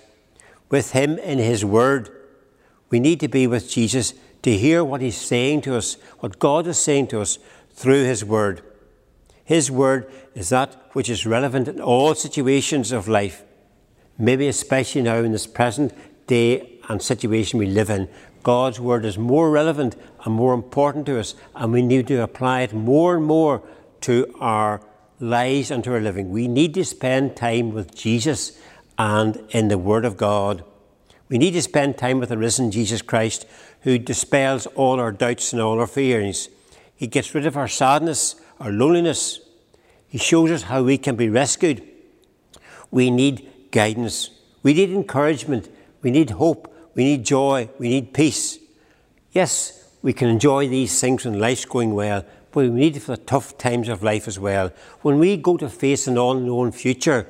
with 0.70 0.92
Him 0.92 1.18
in 1.18 1.38
His 1.38 1.64
Word. 1.64 2.08
We 2.90 3.00
need 3.00 3.20
to 3.20 3.28
be 3.28 3.46
with 3.46 3.68
Jesus 3.68 4.14
to 4.42 4.56
hear 4.56 4.84
what 4.84 5.00
He's 5.00 5.16
saying 5.16 5.62
to 5.62 5.76
us, 5.76 5.96
what 6.20 6.38
God 6.38 6.66
is 6.66 6.78
saying 6.78 7.08
to 7.08 7.20
us 7.20 7.38
through 7.70 8.04
His 8.04 8.24
Word. 8.24 8.62
His 9.44 9.70
Word 9.70 10.10
is 10.34 10.50
that 10.50 10.76
which 10.92 11.10
is 11.10 11.26
relevant 11.26 11.68
in 11.68 11.80
all 11.80 12.14
situations 12.14 12.92
of 12.92 13.08
life, 13.08 13.42
maybe 14.16 14.46
especially 14.46 15.02
now 15.02 15.16
in 15.16 15.32
this 15.32 15.46
present 15.46 15.92
day 16.26 16.78
and 16.88 17.02
situation 17.02 17.58
we 17.58 17.66
live 17.66 17.90
in, 17.90 18.08
God's 18.42 18.80
Word 18.80 19.04
is 19.04 19.18
more 19.18 19.50
relevant 19.50 19.96
and 20.24 20.34
more 20.34 20.54
important 20.54 21.06
to 21.06 21.18
us, 21.18 21.34
and 21.54 21.72
we 21.72 21.82
need 21.82 22.06
to 22.08 22.22
apply 22.22 22.62
it 22.62 22.72
more 22.72 23.16
and 23.16 23.24
more 23.24 23.62
to 24.02 24.34
our 24.40 24.80
lives 25.20 25.70
and 25.70 25.84
to 25.84 25.92
our 25.92 26.00
living. 26.00 26.30
We 26.30 26.48
need 26.48 26.74
to 26.74 26.84
spend 26.84 27.36
time 27.36 27.72
with 27.72 27.94
Jesus 27.94 28.58
and 28.98 29.42
in 29.50 29.68
the 29.68 29.78
Word 29.78 30.04
of 30.04 30.16
God. 30.16 30.64
We 31.28 31.38
need 31.38 31.52
to 31.52 31.62
spend 31.62 31.96
time 31.96 32.18
with 32.18 32.28
the 32.28 32.38
risen 32.38 32.70
Jesus 32.70 33.00
Christ, 33.00 33.46
who 33.82 33.98
dispels 33.98 34.66
all 34.66 35.00
our 35.00 35.12
doubts 35.12 35.52
and 35.52 35.62
all 35.62 35.80
our 35.80 35.86
fears. 35.86 36.48
He 36.94 37.06
gets 37.06 37.34
rid 37.34 37.46
of 37.46 37.56
our 37.56 37.68
sadness, 37.68 38.36
our 38.60 38.70
loneliness. 38.70 39.40
He 40.08 40.18
shows 40.18 40.50
us 40.50 40.62
how 40.64 40.82
we 40.82 40.98
can 40.98 41.16
be 41.16 41.28
rescued. 41.28 41.82
We 42.90 43.10
need 43.10 43.70
guidance. 43.70 44.30
We 44.62 44.74
need 44.74 44.90
encouragement. 44.90 45.68
We 46.02 46.10
need 46.10 46.30
hope. 46.30 46.71
We 46.94 47.04
need 47.04 47.24
joy. 47.24 47.68
We 47.78 47.88
need 47.88 48.12
peace. 48.12 48.58
Yes, 49.32 49.90
we 50.02 50.12
can 50.12 50.28
enjoy 50.28 50.68
these 50.68 51.00
things 51.00 51.24
when 51.24 51.38
life's 51.38 51.64
going 51.64 51.94
well, 51.94 52.24
but 52.50 52.64
we 52.64 52.70
need 52.70 52.96
it 52.96 53.00
for 53.00 53.16
the 53.16 53.22
tough 53.22 53.56
times 53.56 53.88
of 53.88 54.02
life 54.02 54.28
as 54.28 54.38
well. 54.38 54.72
When 55.00 55.18
we 55.18 55.36
go 55.36 55.56
to 55.56 55.68
face 55.68 56.06
an 56.06 56.18
unknown 56.18 56.72
future, 56.72 57.26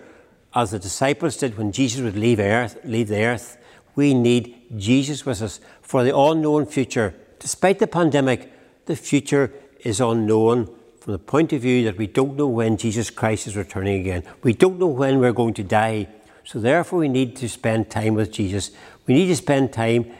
as 0.54 0.72
the 0.72 0.78
disciples 0.78 1.36
did 1.36 1.56
when 1.56 1.72
Jesus 1.72 2.00
would 2.00 2.16
leave 2.16 2.40
earth, 2.40 2.78
leave 2.84 3.08
the 3.08 3.22
earth, 3.22 3.56
we 3.94 4.14
need 4.14 4.62
Jesus 4.76 5.24
with 5.24 5.42
us 5.42 5.60
for 5.80 6.02
the 6.02 6.16
unknown 6.16 6.66
future. 6.66 7.14
Despite 7.38 7.78
the 7.78 7.86
pandemic, 7.86 8.50
the 8.86 8.96
future 8.96 9.52
is 9.80 10.00
unknown 10.00 10.66
from 10.98 11.12
the 11.12 11.18
point 11.18 11.52
of 11.52 11.62
view 11.62 11.84
that 11.84 11.98
we 11.98 12.06
don't 12.06 12.36
know 12.36 12.46
when 12.46 12.76
Jesus 12.76 13.10
Christ 13.10 13.46
is 13.46 13.56
returning 13.56 14.00
again. 14.00 14.22
We 14.42 14.54
don't 14.54 14.78
know 14.78 14.86
when 14.86 15.18
we're 15.18 15.32
going 15.32 15.54
to 15.54 15.64
die. 15.64 16.08
So, 16.44 16.58
therefore, 16.58 17.00
we 17.00 17.08
need 17.08 17.36
to 17.36 17.48
spend 17.48 17.90
time 17.90 18.14
with 18.14 18.32
Jesus. 18.32 18.70
We 19.06 19.14
need 19.14 19.26
to 19.26 19.36
spend 19.36 19.72
time 19.72 20.12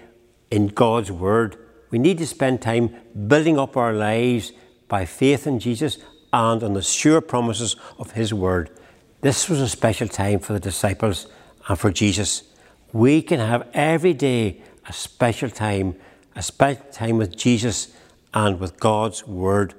in 0.51 0.69
God's 0.69 1.11
Word. 1.11 1.57
We 1.91 1.99
need 1.99 2.19
to 2.19 2.27
spend 2.27 2.63
time 2.63 2.95
building 3.27 3.59
up 3.59 3.77
our 3.77 3.93
lives 3.93 4.53
by 4.89 5.05
faith 5.05 5.47
in 5.47 5.59
Jesus 5.59 5.99
and 6.33 6.63
on 6.63 6.73
the 6.73 6.83
sure 6.83 7.21
promises 7.21 7.77
of 7.99 8.13
His 8.13 8.35
Word. 8.35 8.71
This 9.21 9.49
was 9.49 9.61
a 9.61 9.69
special 9.69 10.09
time 10.09 10.41
for 10.41 10.53
the 10.53 10.61
disciples 10.61 11.27
and 11.69 11.79
for 11.79 11.93
Jesus. 11.93 12.43
We 12.93 13.23
can 13.23 13.39
have 13.39 13.69
every 13.73 14.15
day 14.15 14.61
a 14.89 14.93
special 14.93 15.49
time, 15.49 15.95
a 16.35 16.43
special 16.43 16.85
time 16.93 17.19
with 17.19 17.37
Jesus 17.37 17.95
and 18.35 18.59
with 18.59 18.81
God's 18.81 19.27
Word. 19.27 19.75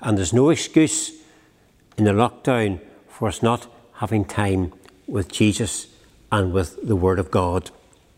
And 0.00 0.16
there's 0.16 0.32
no 0.32 0.50
excuse 0.50 1.12
in 1.96 2.04
the 2.04 2.12
lockdown 2.12 2.80
for 3.08 3.28
us 3.28 3.42
not 3.42 3.66
having 3.94 4.24
time 4.24 4.72
with 5.06 5.30
Jesus 5.30 5.88
and 6.30 6.52
with 6.52 6.86
the 6.86 6.96
Word 6.96 7.18
of 7.18 7.30
God. 7.30 7.70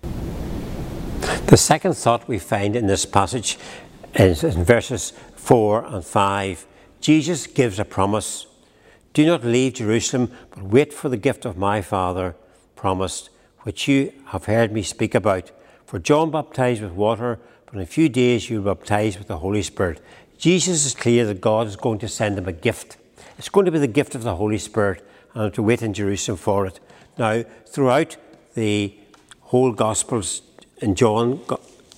The 0.03 1.57
second 1.57 1.95
thought 1.95 2.29
we 2.29 2.39
find 2.39 2.77
in 2.77 2.87
this 2.87 3.05
passage 3.05 3.59
is 4.15 4.45
in 4.45 4.65
verses 4.65 5.13
4 5.35 5.85
and 5.85 6.05
5. 6.05 6.67
Jesus 7.01 7.47
gives 7.47 7.79
a 7.79 7.85
promise 7.85 8.47
Do 9.15 9.27
not 9.27 9.45
leave 9.45 9.75
Jerusalem, 9.75 10.31
but 10.51 10.63
wait 10.63 10.93
for 10.93 11.09
the 11.09 11.17
gift 11.17 11.45
of 11.45 11.57
my 11.57 11.83
Father 11.83 12.37
promised, 12.77 13.31
which 13.63 13.89
you 13.89 14.13
have 14.27 14.45
heard 14.45 14.73
me 14.73 14.83
speak 14.83 15.15
about. 15.15 15.51
For 15.87 15.99
John 15.99 16.31
baptized 16.31 16.83
with 16.83 16.93
water, 16.93 17.41
but 17.67 17.75
in 17.75 17.81
a 17.81 17.87
few 17.87 18.09
days 18.09 18.49
you 18.49 18.63
will 18.63 18.75
baptize 18.75 19.19
with 19.19 19.27
the 19.27 19.39
Holy 19.39 19.63
Spirit. 19.63 20.01
Jesus 20.39 20.87
is 20.87 20.95
clear 20.95 21.27
that 21.27 21.41
God 21.41 21.67
is 21.67 21.77
going 21.77 21.99
to 21.99 22.09
send 22.09 22.39
him 22.39 22.47
a 22.47 22.53
gift. 22.53 22.97
It's 23.39 23.49
going 23.49 23.67
to 23.67 23.73
be 23.73 23.79
the 23.81 23.87
gift 23.89 24.15
of 24.15 24.23
the 24.23 24.37
Holy 24.37 24.59
Spirit, 24.59 25.05
and 25.35 25.53
to 25.55 25.63
wait 25.63 25.83
in 25.83 25.95
Jerusalem 25.95 26.39
for 26.39 26.67
it. 26.67 26.79
Now, 27.19 27.43
throughout 27.67 28.17
the 28.55 28.95
whole 29.51 29.73
Gospels, 29.73 30.43
in 30.79 30.95
John, 30.95 31.41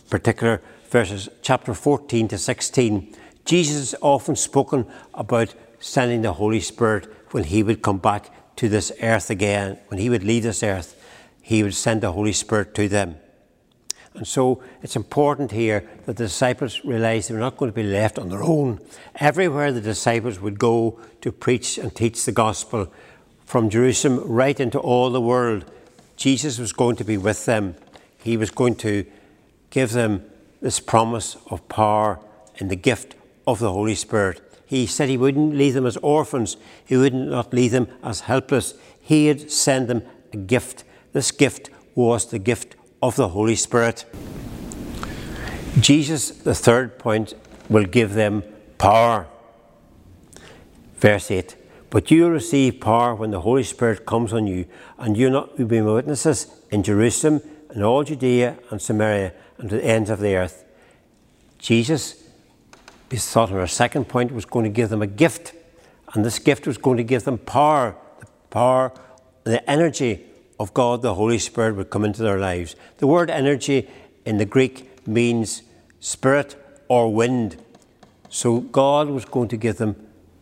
particular 0.08 0.62
verses 0.88 1.28
chapter 1.42 1.74
14 1.74 2.28
to 2.28 2.38
16, 2.38 3.14
Jesus 3.44 3.94
often 4.00 4.36
spoken 4.36 4.86
about 5.12 5.54
sending 5.78 6.22
the 6.22 6.32
Holy 6.32 6.60
Spirit 6.60 7.14
when 7.32 7.44
he 7.44 7.62
would 7.62 7.82
come 7.82 7.98
back 7.98 8.30
to 8.56 8.70
this 8.70 8.90
earth 9.02 9.28
again. 9.28 9.78
When 9.88 10.00
he 10.00 10.08
would 10.08 10.24
leave 10.24 10.44
this 10.44 10.62
earth, 10.62 10.98
he 11.42 11.62
would 11.62 11.74
send 11.74 12.00
the 12.00 12.12
Holy 12.12 12.32
Spirit 12.32 12.74
to 12.76 12.88
them. 12.88 13.16
And 14.14 14.26
so 14.26 14.62
it's 14.80 14.96
important 14.96 15.50
here 15.50 15.86
that 16.06 16.16
the 16.16 16.24
disciples 16.24 16.82
realize 16.86 17.28
they're 17.28 17.38
not 17.38 17.58
going 17.58 17.70
to 17.70 17.76
be 17.76 17.82
left 17.82 18.18
on 18.18 18.30
their 18.30 18.42
own. 18.42 18.80
Everywhere 19.16 19.72
the 19.72 19.82
disciples 19.82 20.40
would 20.40 20.58
go 20.58 20.98
to 21.20 21.30
preach 21.30 21.76
and 21.76 21.94
teach 21.94 22.24
the 22.24 22.32
gospel, 22.32 22.90
from 23.44 23.68
Jerusalem 23.68 24.20
right 24.24 24.58
into 24.58 24.78
all 24.78 25.10
the 25.10 25.20
world, 25.20 25.66
Jesus 26.16 26.58
was 26.58 26.72
going 26.72 26.96
to 26.96 27.04
be 27.04 27.16
with 27.16 27.46
them. 27.46 27.74
He 28.18 28.36
was 28.36 28.50
going 28.50 28.76
to 28.76 29.04
give 29.70 29.92
them 29.92 30.24
this 30.60 30.78
promise 30.78 31.36
of 31.50 31.68
power 31.68 32.20
and 32.58 32.70
the 32.70 32.76
gift 32.76 33.14
of 33.46 33.58
the 33.58 33.72
Holy 33.72 33.94
Spirit. 33.94 34.40
He 34.66 34.86
said 34.86 35.08
he 35.08 35.16
wouldn't 35.16 35.54
leave 35.54 35.74
them 35.74 35.86
as 35.86 35.96
orphans, 35.98 36.56
he 36.84 36.96
would 36.96 37.14
not 37.14 37.52
leave 37.52 37.72
them 37.72 37.88
as 38.02 38.20
helpless. 38.20 38.74
He'd 39.00 39.50
send 39.50 39.88
them 39.88 40.02
a 40.32 40.36
gift. 40.36 40.84
This 41.12 41.30
gift 41.30 41.70
was 41.94 42.30
the 42.30 42.38
gift 42.38 42.76
of 43.02 43.16
the 43.16 43.28
Holy 43.28 43.56
Spirit. 43.56 44.06
Jesus, 45.80 46.30
the 46.30 46.54
third 46.54 46.98
point, 46.98 47.34
will 47.68 47.84
give 47.84 48.14
them 48.14 48.44
power. 48.78 49.26
Verse 50.98 51.30
8 51.30 51.56
But 51.92 52.10
you 52.10 52.22
will 52.22 52.30
receive 52.30 52.80
power 52.80 53.14
when 53.14 53.32
the 53.32 53.42
Holy 53.42 53.62
Spirit 53.62 54.06
comes 54.06 54.32
on 54.32 54.46
you, 54.46 54.64
and 54.96 55.14
you 55.14 55.30
will 55.30 55.66
be 55.66 55.82
my 55.82 55.92
witnesses 55.92 56.46
in 56.70 56.82
Jerusalem 56.82 57.42
and 57.68 57.84
all 57.84 58.02
Judea 58.02 58.56
and 58.70 58.80
Samaria 58.80 59.34
and 59.58 59.68
to 59.68 59.76
the 59.76 59.84
ends 59.84 60.08
of 60.08 60.18
the 60.18 60.34
earth. 60.34 60.64
Jesus, 61.58 62.24
we 63.10 63.18
thought 63.18 63.50
in 63.50 63.58
our 63.58 63.66
second 63.66 64.08
point, 64.08 64.32
was 64.32 64.46
going 64.46 64.64
to 64.64 64.70
give 64.70 64.88
them 64.88 65.02
a 65.02 65.06
gift, 65.06 65.52
and 66.14 66.24
this 66.24 66.38
gift 66.38 66.66
was 66.66 66.78
going 66.78 66.96
to 66.96 67.04
give 67.04 67.24
them 67.24 67.36
power 67.36 67.94
the 68.20 68.26
power, 68.48 68.90
the 69.44 69.70
energy 69.70 70.24
of 70.58 70.72
God, 70.72 71.02
the 71.02 71.12
Holy 71.12 71.38
Spirit, 71.38 71.76
would 71.76 71.90
come 71.90 72.06
into 72.06 72.22
their 72.22 72.38
lives. 72.38 72.74
The 72.98 73.06
word 73.06 73.28
energy 73.28 73.86
in 74.24 74.38
the 74.38 74.46
Greek 74.46 75.06
means 75.06 75.60
spirit 76.00 76.56
or 76.88 77.12
wind. 77.12 77.62
So 78.30 78.60
God 78.60 79.10
was 79.10 79.26
going 79.26 79.48
to 79.48 79.58
give 79.58 79.76
them 79.76 79.94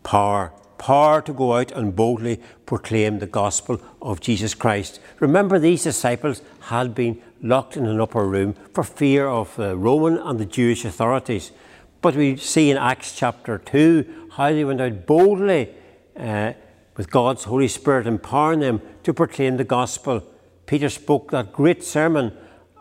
power 0.04 0.52
power 0.80 1.20
to 1.20 1.32
go 1.32 1.54
out 1.56 1.70
and 1.72 1.94
boldly 1.94 2.40
proclaim 2.64 3.18
the 3.18 3.26
gospel 3.26 3.80
of 4.00 4.20
Jesus 4.20 4.54
Christ. 4.54 4.98
Remember, 5.20 5.58
these 5.58 5.84
disciples 5.84 6.42
had 6.62 6.94
been 6.94 7.20
locked 7.42 7.76
in 7.76 7.86
an 7.86 8.00
upper 8.00 8.24
room 8.26 8.54
for 8.72 8.82
fear 8.82 9.28
of 9.28 9.54
the 9.56 9.76
Roman 9.76 10.16
and 10.16 10.40
the 10.40 10.46
Jewish 10.46 10.84
authorities. 10.84 11.52
But 12.00 12.16
we 12.16 12.36
see 12.36 12.70
in 12.70 12.78
Acts 12.78 13.14
chapter 13.14 13.58
2 13.58 14.30
how 14.32 14.50
they 14.52 14.64
went 14.64 14.80
out 14.80 15.06
boldly 15.06 15.68
uh, 16.18 16.54
with 16.96 17.10
God's 17.10 17.44
Holy 17.44 17.68
Spirit 17.68 18.06
empowering 18.06 18.60
them 18.60 18.80
to 19.02 19.12
proclaim 19.12 19.58
the 19.58 19.64
gospel. 19.64 20.24
Peter 20.64 20.88
spoke 20.88 21.30
that 21.30 21.52
great 21.52 21.84
sermon 21.84 22.34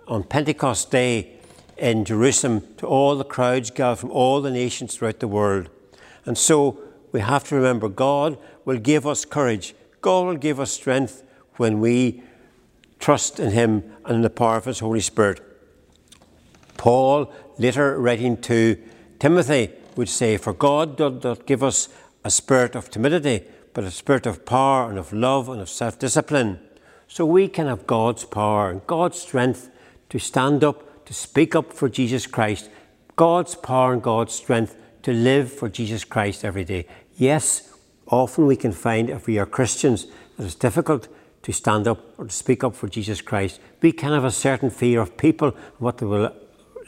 on 0.08 0.24
Pentecost 0.24 0.90
Day 0.90 1.34
in 1.78 2.06
Jerusalem 2.06 2.66
to 2.78 2.88
all 2.88 3.18
the 3.18 3.26
crowds 3.26 3.72
gathered 3.72 4.00
from 4.00 4.12
all 4.12 4.42
the 4.42 4.52
nations 4.52 4.96
throughout 4.96 5.20
the 5.20 5.28
world. 5.28 5.70
And 6.26 6.38
so 6.38 6.80
we 7.12 7.20
have 7.22 7.44
to 7.46 7.56
remember 7.56 7.90
God 7.90 8.38
will 8.66 8.78
give 8.78 9.06
us 9.08 9.26
courage, 9.26 9.76
God 10.02 10.28
will 10.28 10.38
give 10.38 10.60
us 10.60 10.72
strength 10.72 11.24
when 11.58 11.80
we 11.80 12.24
trust 13.00 13.40
in 13.40 13.52
Him 13.52 13.84
and 14.06 14.18
in 14.18 14.22
the 14.22 14.30
power 14.30 14.58
of 14.58 14.66
His 14.66 14.80
Holy 14.80 15.02
Spirit. 15.02 15.42
Paul, 16.78 17.32
later 17.58 18.00
writing 18.00 18.38
to 18.44 18.78
Timothy, 19.20 19.72
would 19.96 20.10
say, 20.10 20.38
For 20.38 20.54
God 20.54 20.98
does 20.98 21.24
not 21.24 21.46
give 21.46 21.64
us 21.64 21.90
a 22.24 22.32
spirit 22.32 22.76
of 22.76 22.90
timidity, 22.90 23.44
but 23.74 23.84
a 23.84 23.92
spirit 23.92 24.26
of 24.26 24.46
power 24.46 24.90
and 24.90 24.98
of 24.98 25.12
love 25.12 25.50
and 25.50 25.62
of 25.62 25.70
self 25.70 26.00
discipline. 26.00 26.60
So 27.08 27.26
we 27.26 27.48
can 27.48 27.68
have 27.68 27.88
God's 27.88 28.24
power 28.24 28.70
and 28.70 28.86
God's 28.88 29.20
strength 29.20 29.70
to 30.10 30.20
stand 30.20 30.64
up, 30.64 31.06
to 31.06 31.14
speak 31.14 31.56
up 31.56 31.74
for 31.74 31.90
Jesus 31.90 32.28
Christ, 32.28 32.70
God's 33.16 33.56
power 33.56 33.94
and 33.94 34.02
God's 34.02 34.34
strength 34.34 34.78
to 35.04 35.14
live 35.14 35.52
for 35.52 35.70
Jesus 35.70 36.04
Christ 36.04 36.44
every 36.44 36.64
day. 36.64 36.86
Yes, 37.18 37.74
often 38.08 38.46
we 38.46 38.56
can 38.56 38.72
find 38.72 39.10
if 39.10 39.28
we 39.28 39.38
are 39.38 39.46
Christians 39.46 40.08
that 40.38 40.46
it's 40.46 40.56
difficult 40.56 41.08
to 41.44 41.54
stand 41.54 41.88
up 41.88 42.00
or 42.18 42.26
to 42.26 42.32
speak 42.32 42.64
up 42.64 42.76
for 42.76 42.88
Jesus 42.88 43.22
Christ. 43.22 43.60
We 43.82 43.92
can 43.92 44.12
have 44.12 44.26
a 44.26 44.32
certain 44.32 44.70
fear 44.70 45.02
of 45.02 45.18
people, 45.18 45.52
what 45.78 45.98
they 45.98 46.06
will 46.06 46.34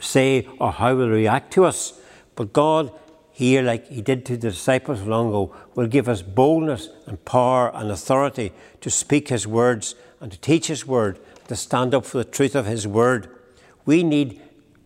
say 0.00 0.48
or 0.58 0.72
how 0.72 0.94
they 0.94 1.02
will 1.02 1.10
react 1.10 1.52
to 1.54 1.64
us. 1.64 2.00
But 2.34 2.52
God 2.52 2.92
here, 3.32 3.62
like 3.62 3.88
He 3.88 4.02
did 4.02 4.26
to 4.26 4.36
the 4.36 4.50
disciples 4.50 5.02
long 5.02 5.28
ago, 5.28 5.54
will 5.74 5.86
give 5.86 6.08
us 6.08 6.22
boldness 6.22 6.88
and 7.06 7.24
power 7.24 7.74
and 7.74 7.90
authority 7.90 8.52
to 8.82 8.90
speak 8.90 9.28
His 9.28 9.46
words 9.46 9.94
and 10.20 10.30
to 10.30 10.38
teach 10.38 10.66
His 10.66 10.86
word, 10.86 11.18
to 11.48 11.56
stand 11.56 11.94
up 11.94 12.04
for 12.04 12.18
the 12.18 12.24
truth 12.24 12.54
of 12.54 12.66
His 12.66 12.86
word. 12.86 13.28
We 13.86 14.02
need 14.02 14.40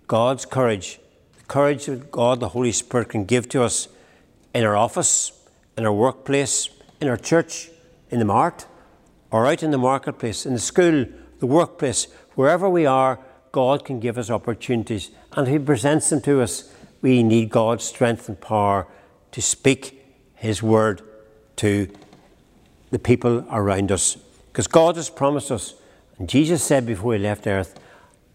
God's 0.07 0.47
courage, 0.47 1.01
courage 1.49 1.87
that 1.87 2.11
God, 2.11 2.41
the 2.41 2.51
Holy 2.51 2.73
Spirit, 2.73 3.11
can 3.11 3.25
give 3.25 3.49
to 3.51 3.63
us 3.63 3.89
in 4.55 4.65
our 4.65 4.77
office, 4.77 5.33
in 5.77 5.85
our 5.85 5.93
workplace, 5.93 6.69
in 7.01 7.09
our 7.09 7.17
church, 7.17 7.71
in 8.11 8.19
the 8.19 8.25
mart, 8.25 8.67
or 9.31 9.47
out 9.47 9.63
in 9.63 9.71
the 9.71 9.79
marketplace, 9.79 10.47
in 10.47 10.55
the 10.55 10.59
school, 10.59 11.05
the 11.41 11.47
workplace, 11.47 12.09
wherever 12.35 12.69
we 12.69 12.87
are, 12.87 13.19
God 13.53 13.85
can 13.85 14.01
give 14.01 14.19
us 14.19 14.31
opportunities. 14.31 15.11
And 15.33 15.47
if 15.47 15.53
He 15.53 15.59
presents 15.59 16.11
them 16.11 16.21
to 16.23 16.41
us, 16.41 16.73
we 17.03 17.23
need 17.23 17.51
God's 17.51 17.85
strength 17.85 18.29
and 18.29 18.41
power 18.41 18.87
to 19.33 19.43
speak 19.43 20.03
His 20.35 20.63
word 20.63 21.03
to 21.57 21.89
the 22.91 22.99
people 22.99 23.45
around 23.51 23.93
us. 23.93 24.17
Because 24.53 24.67
God 24.67 24.97
has 24.97 25.11
promised 25.11 25.51
us, 25.51 25.75
and 26.19 26.29
Jesus 26.29 26.63
said 26.63 26.87
before 26.87 27.13
He 27.13 27.19
left 27.19 27.47
earth, 27.47 27.79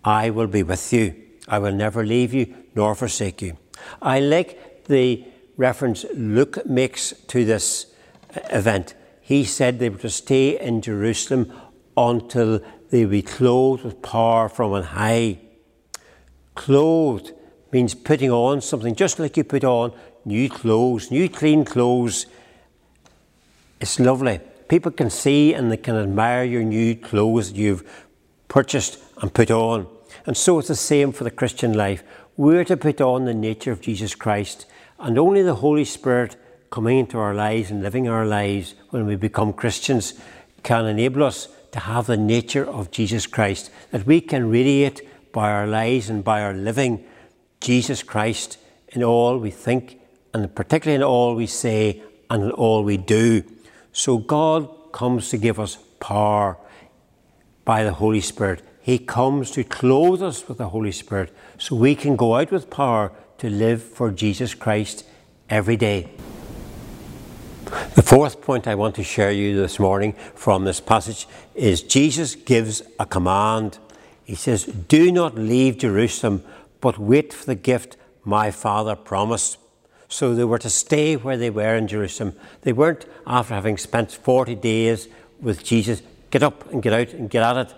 I 0.04 0.30
will 0.30 0.48
be 0.48 0.64
with 0.64 0.92
you. 0.94 1.16
I 1.48 1.60
will 1.60 1.74
never 1.74 2.06
leave 2.06 2.34
you 2.34 2.56
nor 2.76 2.96
forsake 2.96 3.42
you. 3.42 3.58
I 4.02 4.20
like 4.20 4.86
the 4.86 5.26
reference 5.58 6.06
Luke 6.14 6.66
makes 6.66 7.14
to 7.28 7.46
this 7.46 7.88
uh, 8.36 8.40
event. 8.52 8.96
He 9.22 9.44
said 9.44 9.80
they 9.80 9.90
were 9.90 9.98
to 10.00 10.10
stay 10.10 10.60
in 10.60 10.82
Jerusalem 10.82 11.54
until 11.96 12.62
they 12.90 13.06
be 13.06 13.22
clothed 13.22 13.84
with 13.84 14.02
power 14.02 14.50
from 14.50 14.74
on 14.74 14.84
high. 14.84 15.40
Clothed 16.56 17.32
means 17.72 17.96
putting 17.96 18.32
on 18.32 18.62
something, 18.62 18.96
just 18.96 19.20
like 19.20 19.38
you 19.38 19.44
put 19.44 19.64
on 19.64 19.94
new 20.26 20.50
clothes, 20.50 21.12
new 21.12 21.30
clean 21.30 21.66
clothes. 21.66 22.26
It's 23.80 24.00
lovely. 24.00 24.40
People 24.68 24.92
can 24.92 25.10
see 25.10 25.54
and 25.54 25.72
they 25.72 25.78
can 25.78 25.96
admire 25.96 26.44
your 26.44 26.64
new 26.64 26.96
clothes 26.96 27.52
you've 27.52 28.08
purchased 28.48 29.00
and 29.22 29.34
put 29.34 29.52
on. 29.52 29.88
And 30.26 30.38
so 30.38 30.60
it's 30.60 30.68
the 30.68 30.76
same 30.76 31.12
for 31.12 31.24
the 31.24 31.32
Christian 31.32 31.74
life. 31.74 32.04
We're 32.42 32.66
to 32.66 32.76
put 32.76 33.00
on 33.02 33.26
the 33.26 33.36
nature 33.36 33.72
of 33.72 33.82
Jesus 33.82 34.16
Christ, 34.16 34.66
and 34.98 35.20
only 35.20 35.44
the 35.44 35.62
Holy 35.62 35.86
Spirit 35.86 36.38
coming 36.72 36.98
into 36.98 37.20
our 37.20 37.36
lives 37.36 37.70
and 37.70 37.84
living 37.84 38.10
our 38.10 38.26
lives 38.26 38.74
when 38.90 39.06
we 39.06 39.16
become 39.16 39.54
Christians 39.54 40.16
can 40.64 40.88
enable 40.88 41.22
us 41.22 41.50
to 41.72 41.82
have 41.82 42.08
the 42.08 42.18
nature 42.18 42.68
of 42.68 42.90
Jesus 42.90 43.28
Christ, 43.28 43.70
that 43.92 44.08
we 44.08 44.22
can 44.22 44.50
radiate 44.50 45.32
by 45.32 45.52
our 45.52 45.68
lives 45.68 46.10
and 46.10 46.24
by 46.24 46.42
our 46.42 46.56
living 46.56 47.06
Jesus 47.60 48.02
Christ 48.02 48.58
in 48.88 49.04
all 49.04 49.38
we 49.38 49.52
think 49.52 50.00
and 50.34 50.56
particularly 50.56 50.96
in 50.96 51.04
all 51.04 51.36
we 51.36 51.46
say 51.46 52.02
and 52.32 52.46
in 52.46 52.52
all 52.54 52.84
we 52.84 52.98
do. 52.98 53.44
So 53.94 54.18
God 54.18 54.92
comes 54.92 55.30
to 55.30 55.38
give 55.38 55.60
us 55.60 55.78
power 56.00 56.58
by 57.66 57.84
the 57.84 57.94
Holy 57.94 58.22
Spirit. 58.22 58.64
He 58.82 58.98
comes 58.98 59.52
to 59.52 59.64
clothe 59.64 60.24
us 60.24 60.48
with 60.48 60.58
the 60.58 60.70
Holy 60.70 60.92
Spirit 60.92 61.32
so 61.62 61.76
we 61.76 61.94
can 61.94 62.16
go 62.16 62.36
out 62.36 62.50
with 62.50 62.72
power 62.72 63.12
to 63.38 63.48
live 63.48 63.84
for 63.84 64.10
Jesus 64.10 64.56
Christ 64.56 65.06
every 65.48 65.78
day. 65.78 66.10
The 67.94 68.02
fourth 68.02 68.42
point 68.42 68.68
I 68.68 68.74
want 68.74 68.96
to 68.96 69.04
share 69.04 69.32
you 69.32 69.56
this 69.56 69.78
morning 69.78 70.14
from 70.34 70.66
this 70.66 70.80
passage 70.80 71.28
is 71.54 71.84
Jesus 71.84 72.34
gives 72.34 72.82
a 73.00 73.06
command. 73.06 73.78
He 74.24 74.34
says, 74.34 74.66
Do 74.66 75.12
not 75.12 75.36
leave 75.36 75.78
Jerusalem, 75.78 76.44
but 76.82 76.98
wait 76.98 77.32
for 77.32 77.46
the 77.46 77.54
gift 77.54 77.96
my 78.24 78.50
Father 78.50 78.96
promised. 78.96 79.60
So 80.10 80.34
they 80.34 80.44
were 80.44 80.58
to 80.58 80.70
stay 80.70 81.16
where 81.16 81.38
they 81.38 81.52
were 81.52 81.76
in 81.76 81.88
Jerusalem. 81.88 82.34
They 82.64 82.74
weren't, 82.74 83.06
after 83.28 83.54
having 83.54 83.78
spent 83.78 84.12
40 84.12 84.56
days 84.56 85.08
with 85.40 85.64
Jesus, 85.64 86.02
get 86.32 86.42
up 86.42 86.72
and 86.72 86.82
get 86.82 86.92
out 86.92 87.14
and 87.14 87.30
get 87.30 87.44
at 87.44 87.68
it. 87.68 87.76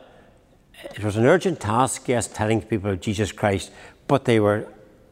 It 0.84 1.04
was 1.04 1.16
an 1.16 1.26
urgent 1.26 1.60
task, 1.60 2.08
yes, 2.08 2.28
telling 2.28 2.62
people 2.62 2.92
of 2.92 3.02
Jesus 3.02 3.32
Christ, 3.32 3.72
but 4.08 4.26
they 4.26 4.40
were 4.40 4.68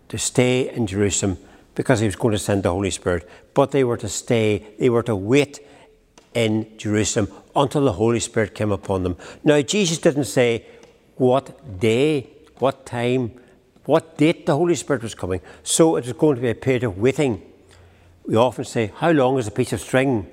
to 0.10 0.18
stay 0.18 0.70
in 0.70 0.88
Jerusalem 0.88 1.38
because 1.75 2.01
he 2.01 2.06
was 2.06 2.16
going 2.16 2.34
to 2.34 2.40
send 2.40 2.63
the 2.63 2.72
Holy 2.72 2.92
Spirit. 2.92 3.28
But 3.54 3.72
they 3.72 3.84
were 3.84 3.98
to 3.98 4.10
stay, 4.10 4.66
they 4.78 4.90
were 4.90 5.04
to 5.04 5.16
wait 5.16 5.60
in 6.34 6.78
Jerusalem 6.78 7.30
until 7.56 7.86
the 7.86 7.94
Holy 7.94 8.20
Spirit 8.20 8.56
came 8.56 8.72
upon 8.72 9.04
them. 9.04 9.18
Now, 9.44 9.62
Jesus 9.62 9.98
didn't 9.98 10.25
say 10.25 10.66
what 11.16 11.80
day, 11.80 12.30
what 12.60 12.86
time, 12.86 13.32
what 13.86 14.18
date 14.18 14.46
the 14.46 14.56
Holy 14.56 14.75
Spirit 14.75 15.04
was 15.04 15.16
coming. 15.16 15.42
So 15.63 15.96
it 15.96 16.06
was 16.06 16.13
going 16.13 16.36
to 16.36 16.42
be 16.42 16.50
a 16.50 16.56
period 16.56 16.84
of 16.84 16.98
waiting. 16.98 17.42
We 18.25 18.36
often 18.36 18.66
say, 18.66 18.92
How 18.96 19.12
long 19.12 19.38
is 19.40 19.48
a 19.48 19.51
piece 19.51 19.74
of 19.74 19.82
string? 19.82 20.28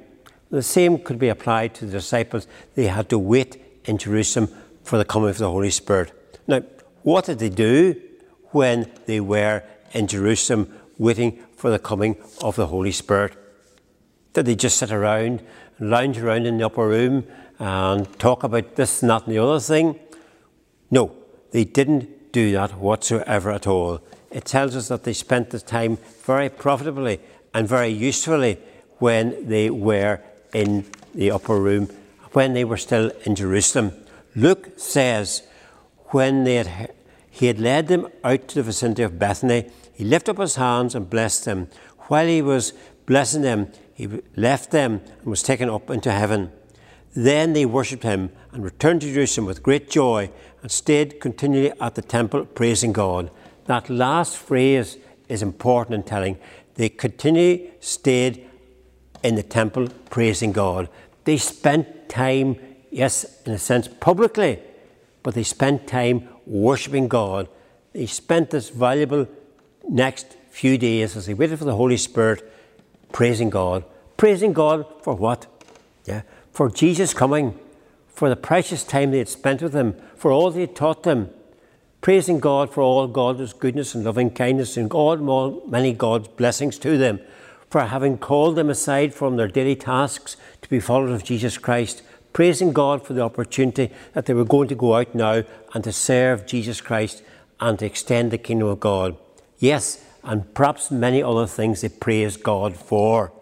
The 0.51 0.63
same 0.63 0.99
could 0.99 1.19
be 1.19 1.29
applied 1.29 1.75
to 1.75 1.87
the 1.87 1.93
disciples. 1.93 2.47
They 2.75 2.87
had 2.87 3.09
to 3.11 3.19
wait 3.19 3.63
in 3.85 3.99
Jerusalem 3.99 4.49
for 4.89 4.97
the 4.97 5.05
coming 5.05 5.29
of 5.29 5.37
the 5.37 5.51
Holy 5.51 5.69
Spirit. 5.69 6.13
Now, 6.47 6.63
what 7.03 7.27
did 7.27 7.41
they 7.41 7.51
do 7.51 7.95
when 8.53 8.91
they 9.05 9.21
were 9.21 9.63
in 9.93 10.07
Jerusalem 10.07 10.73
waiting 10.97 11.45
for 11.57 11.69
the 11.69 11.79
coming 11.79 12.17
of 12.41 12.57
the 12.57 12.69
Holy 12.69 12.93
Spirit? 12.93 13.37
Did 14.33 14.47
they 14.47 14.55
just 14.55 14.79
sit 14.79 14.91
around, 14.91 15.43
lounge 15.79 16.17
around 16.17 16.47
in 16.47 16.57
the 16.57 16.65
upper 16.65 16.89
room, 16.89 17.27
and 17.59 18.19
talk 18.19 18.45
about 18.45 18.77
this, 18.77 19.03
and 19.03 19.11
that, 19.11 19.27
and 19.27 19.35
the 19.35 19.43
other 19.43 19.61
thing? 19.61 20.01
No, 20.91 21.15
they 21.51 21.65
didn't 21.65 22.33
do 22.33 22.53
that 22.53 22.79
whatsoever 22.79 23.51
at 23.51 23.67
all. 23.67 24.01
It 24.31 24.47
tells 24.47 24.75
us 24.75 24.89
that 24.89 25.05
they 25.05 25.13
spent 25.13 25.51
the 25.51 25.61
time 25.61 25.99
very 26.25 26.49
profitably 26.49 27.21
and 27.53 27.69
very 27.69 27.89
usefully 27.91 28.57
when 29.01 29.49
they 29.49 29.69
were 29.69 30.21
in 30.55 30.87
the 31.15 31.31
upper 31.31 31.61
room, 31.61 31.91
when 32.33 32.55
they 32.55 32.65
were 32.65 32.79
still 32.79 33.13
in 33.25 33.35
Jerusalem. 33.35 33.93
Luke 34.39 34.71
says, 34.77 35.43
when 36.11 36.47
had, 36.47 36.93
he 37.29 37.47
had 37.47 37.59
led 37.59 37.89
them 37.89 38.07
out 38.23 38.47
to 38.47 38.55
the 38.55 38.63
vicinity 38.63 39.03
of 39.03 39.19
Bethany, 39.19 39.69
he 39.93 40.05
lifted 40.05 40.31
up 40.33 40.39
his 40.39 40.55
hands 40.55 40.95
and 40.95 41.11
blessed 41.11 41.45
them. 41.45 41.67
While 42.07 42.29
he 42.29 42.41
was 42.41 42.73
blessing 43.05 43.43
them, 43.43 43.73
he 43.93 44.09
left 44.37 44.71
them 44.71 45.01
and 45.19 45.27
was 45.27 45.43
taken 45.43 45.69
up 45.69 45.91
into 45.91 46.13
heaven. 46.13 46.53
Then 47.17 47.53
they 47.53 47.67
worshipped 47.67 48.05
him 48.05 48.31
and 48.53 48.63
returned 48.63 49.01
to 49.01 49.13
Jerusalem 49.13 49.47
with 49.47 49.65
great 49.65 49.91
joy 49.91 50.31
and 50.63 50.71
stayed 50.71 51.21
continually 51.21 51.73
at 51.81 51.97
the 51.97 52.03
temple 52.03 52.45
praising 52.45 52.93
God. 52.93 53.33
That 53.65 53.91
last 53.91 54.37
phrase 54.37 54.99
is 55.29 55.43
important 55.43 55.97
in 55.97 56.03
telling. 56.05 56.39
They 56.77 56.91
continually 56.91 57.73
stayed 57.81 58.49
in 59.25 59.35
the 59.35 59.43
temple 59.43 59.89
praising 60.11 60.53
God. 60.53 60.89
They 61.25 61.39
spent 61.39 62.09
time, 62.09 62.57
yes, 62.91 63.43
in 63.45 63.53
a 63.53 63.59
sense, 63.59 63.89
publicly, 63.89 64.61
but 65.23 65.35
they 65.35 65.43
spent 65.43 65.87
time 65.87 66.29
worshipping 66.47 67.09
God. 67.09 67.49
They 67.93 68.07
spent 68.07 68.51
this 68.51 68.71
valuable 68.71 69.27
next 69.89 70.37
few 70.51 70.79
days 70.79 71.17
as 71.17 71.27
they 71.27 71.35
waited 71.35 71.59
for 71.59 71.65
the 71.65 71.77
Holy 71.77 71.97
Spirit 71.97 72.51
praising 73.13 73.51
God. 73.51 73.85
Praising 74.17 74.53
God 74.53 74.87
for 75.03 75.15
what? 75.15 75.47
Yeah, 76.05 76.23
for 76.53 76.71
Jesus 76.71 77.15
coming 77.15 77.59
for 78.19 78.29
the 78.29 78.37
precious 78.37 78.83
time 78.83 79.13
they 79.13 79.19
had 79.19 79.29
spent 79.29 79.63
with 79.63 79.73
him, 79.73 79.95
for 80.17 80.33
all 80.33 80.51
they 80.51 80.63
had 80.63 80.75
taught 80.75 81.05
them, 81.05 81.31
praising 82.01 82.41
God 82.41 82.73
for 82.73 82.83
all 82.83 83.07
God's 83.07 83.53
goodness 83.53 83.95
and 83.95 84.05
loving 84.05 84.31
kindness 84.31 84.77
and 84.77 84.91
God, 84.91 85.21
many 85.71 85.93
God's 85.93 86.27
blessings 86.27 86.79
to 86.81 86.99
them, 86.99 87.21
for 87.71 87.81
having 87.83 88.19
called 88.19 88.57
them 88.57 88.71
aside 88.71 89.15
from 89.15 89.37
their 89.37 89.47
daily 89.47 89.77
tasks 89.77 90.37
to 90.63 90.69
be 90.69 90.81
followers 90.81 91.13
of 91.13 91.23
Jesus 91.23 91.59
Christ, 91.59 92.03
praising 92.33 92.73
God 92.73 93.07
for 93.07 93.13
the 93.13 93.23
opportunity 93.23 93.91
that 94.13 94.27
they 94.27 94.35
were 94.35 94.45
going 94.45 94.69
to 94.69 94.75
go 94.75 94.95
out 94.95 95.15
now 95.15 95.45
and 95.75 95.85
to 95.85 95.93
serve 95.93 96.47
Jesus 96.47 96.81
Christ 96.81 97.23
and 97.61 97.79
to 97.79 97.87
extend 97.87 98.31
the 98.31 98.39
kingdom 98.39 98.69
of 98.69 98.81
God. 98.81 99.17
Yes, 99.59 100.05
and 100.23 100.53
perhaps 100.55 100.91
many 100.91 101.23
other 101.23 101.47
things 101.47 101.81
they 101.81 101.89
praised 101.89 102.43
God 102.43 102.77
for. 102.77 103.33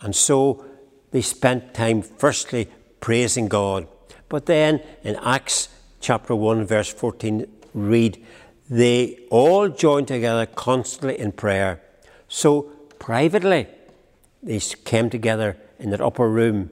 And 0.00 0.14
so 0.14 0.64
they 1.10 1.20
spent 1.20 1.74
time 1.74 2.02
firstly 2.02 2.68
praising 3.00 3.48
God. 3.48 3.86
But 4.28 4.46
then 4.46 4.82
in 5.02 5.16
Acts 5.16 5.68
chapter 6.00 6.34
1, 6.34 6.64
verse 6.64 6.92
14, 6.92 7.46
read, 7.74 8.24
They 8.70 9.18
all 9.30 9.68
joined 9.68 10.08
together 10.08 10.46
constantly 10.46 11.18
in 11.18 11.32
prayer. 11.32 11.82
So 12.28 12.62
privately, 12.98 13.66
they 14.42 14.58
came 14.84 15.10
together 15.10 15.56
in 15.78 15.90
that 15.90 16.00
upper 16.00 16.28
room. 16.28 16.70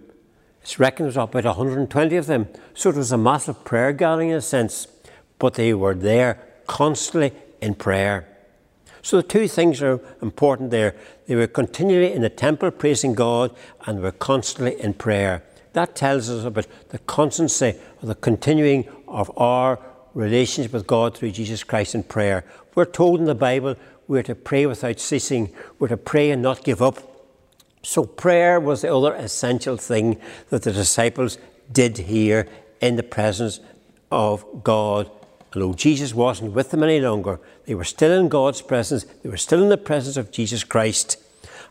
It's 0.62 0.78
reckoned 0.78 1.04
there 1.04 1.08
was 1.08 1.16
about 1.16 1.44
120 1.44 2.16
of 2.16 2.26
them. 2.26 2.48
So 2.74 2.90
it 2.90 2.96
was 2.96 3.12
a 3.12 3.18
massive 3.18 3.64
prayer 3.64 3.92
gathering 3.92 4.30
in 4.30 4.36
a 4.36 4.40
sense, 4.40 4.86
but 5.38 5.54
they 5.54 5.74
were 5.74 5.94
there 5.94 6.40
constantly 6.66 7.32
in 7.60 7.74
prayer. 7.74 8.26
So 9.02 9.16
the 9.16 9.22
two 9.22 9.48
things 9.48 9.80
are 9.82 10.00
important 10.20 10.70
there. 10.70 10.94
They 11.26 11.34
were 11.34 11.46
continually 11.46 12.12
in 12.12 12.22
the 12.22 12.28
temple 12.28 12.70
praising 12.70 13.14
God 13.14 13.54
and 13.86 14.00
were 14.00 14.12
constantly 14.12 14.78
in 14.80 14.94
prayer. 14.94 15.42
That 15.72 15.94
tells 15.94 16.28
us 16.28 16.44
about 16.44 16.66
the 16.90 16.98
constancy 16.98 17.78
or 18.02 18.06
the 18.06 18.14
continuing 18.14 18.88
of 19.08 19.30
our 19.38 19.78
relationship 20.14 20.72
with 20.72 20.86
God 20.86 21.16
through 21.16 21.30
Jesus 21.30 21.64
Christ 21.64 21.94
in 21.94 22.02
prayer. 22.02 22.44
We're 22.74 22.84
told 22.84 23.20
in 23.20 23.26
the 23.26 23.34
Bible 23.34 23.76
we're 24.08 24.24
to 24.24 24.34
pray 24.34 24.66
without 24.66 24.98
ceasing, 24.98 25.54
we're 25.78 25.88
to 25.88 25.96
pray 25.96 26.30
and 26.30 26.42
not 26.42 26.64
give 26.64 26.82
up. 26.82 27.09
So, 27.82 28.04
prayer 28.04 28.60
was 28.60 28.82
the 28.82 28.94
other 28.94 29.14
essential 29.14 29.76
thing 29.76 30.20
that 30.50 30.62
the 30.62 30.72
disciples 30.72 31.38
did 31.72 31.96
here 31.96 32.46
in 32.80 32.96
the 32.96 33.02
presence 33.02 33.60
of 34.10 34.44
God. 34.62 35.10
Although 35.54 35.74
Jesus 35.74 36.14
wasn't 36.14 36.52
with 36.52 36.70
them 36.70 36.82
any 36.82 37.00
longer, 37.00 37.40
they 37.66 37.74
were 37.74 37.84
still 37.84 38.18
in 38.18 38.28
God's 38.28 38.62
presence, 38.62 39.04
they 39.22 39.28
were 39.28 39.36
still 39.36 39.62
in 39.62 39.68
the 39.68 39.78
presence 39.78 40.16
of 40.16 40.30
Jesus 40.30 40.62
Christ, 40.62 41.16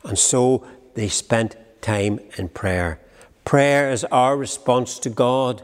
and 0.04 0.18
so 0.18 0.66
they 0.96 1.08
spent 1.08 1.56
time 1.82 2.20
in 2.38 2.50
prayer. 2.50 3.00
Prayer 3.46 3.92
is 3.92 4.04
our 4.06 4.36
response 4.36 5.00
to 5.00 5.10
God 5.10 5.64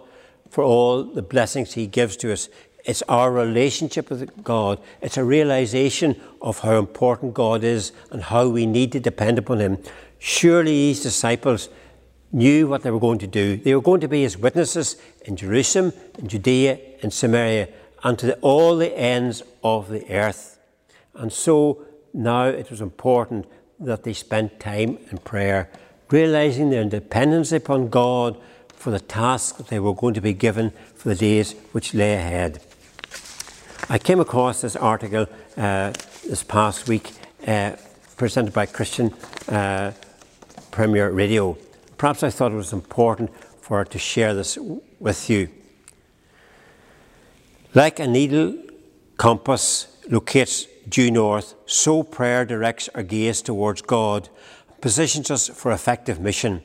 for 0.49 0.63
all 0.63 1.03
the 1.03 1.21
blessings 1.21 1.73
He 1.73 1.87
gives 1.87 2.15
to 2.17 2.31
us. 2.31 2.49
It's 2.85 3.01
our 3.09 3.31
relationship 3.31 4.09
with 4.09 4.43
God. 4.43 4.79
It's 5.01 5.17
a 5.17 5.23
realization 5.23 6.21
of 6.41 6.59
how 6.59 6.77
important 6.77 7.33
God 7.33 7.63
is 7.63 7.91
and 8.11 8.21
how 8.21 8.47
we 8.47 8.65
need 8.65 8.91
to 8.93 8.99
depend 8.99 9.39
upon 9.39 9.59
Him. 9.59 9.77
Surely 10.27 10.71
these 10.71 11.03
disciples 11.03 11.69
knew 12.31 12.67
what 12.67 12.81
they 12.81 12.89
were 12.89 12.99
going 12.99 13.19
to 13.19 13.27
do. 13.27 13.57
They 13.57 13.75
were 13.75 13.81
going 13.81 14.01
to 14.01 14.07
be 14.07 14.23
His 14.23 14.39
witnesses 14.39 14.95
in 15.23 15.35
Jerusalem, 15.35 15.93
in 16.17 16.27
Judea, 16.27 16.79
in 17.01 17.11
Samaria, 17.11 17.69
and 18.03 18.17
to 18.17 18.33
all 18.37 18.75
the 18.75 18.91
ends 18.97 19.43
of 19.63 19.87
the 19.87 20.03
earth. 20.09 20.57
And 21.13 21.31
so 21.31 21.85
now 22.11 22.45
it 22.45 22.71
was 22.71 22.81
important 22.81 23.45
that 23.79 24.01
they 24.01 24.13
spent 24.13 24.59
time 24.59 24.97
in 25.11 25.19
prayer 25.19 25.69
realizing 26.09 26.71
their 26.71 26.85
dependence 26.85 27.51
upon 27.51 27.89
God 27.89 28.35
for 28.69 28.89
the 28.89 28.99
task 28.99 29.57
that 29.57 29.67
they 29.67 29.79
were 29.79 29.93
going 29.93 30.15
to 30.15 30.21
be 30.21 30.33
given 30.33 30.71
for 30.95 31.09
the 31.09 31.15
days 31.15 31.53
which 31.71 31.93
lay 31.93 32.15
ahead. 32.15 32.63
I 33.89 33.99
came 33.99 34.19
across 34.19 34.61
this 34.61 34.75
article 34.75 35.27
uh, 35.55 35.93
this 36.27 36.41
past 36.41 36.87
week 36.87 37.11
uh, 37.45 37.73
presented 38.17 38.55
by 38.55 38.65
Christian 38.65 39.13
uh, 39.49 39.91
Premier 40.75 41.09
Radio. 41.09 41.57
Perhaps 41.97 42.21
I 42.21 42.29
thought 42.29 42.51
it 42.51 42.55
was 42.55 42.73
important 42.73 43.31
for 43.61 43.77
her 43.77 43.85
to 43.85 43.97
share 43.97 44.33
this 44.33 44.57
with 44.99 45.29
you. 45.29 45.47
Like 47.73 47.97
a 47.97 48.05
needle 48.05 48.57
compass 49.15 49.87
locates 50.09 50.67
due 50.89 51.11
north, 51.11 51.55
so 51.65 52.03
prayer 52.03 52.43
directs 52.43 52.89
our 52.93 53.03
gaze 53.03 53.41
towards 53.41 53.83
God, 53.83 54.27
positions 54.81 55.31
us 55.31 55.47
for 55.47 55.71
effective 55.71 56.19
mission. 56.19 56.61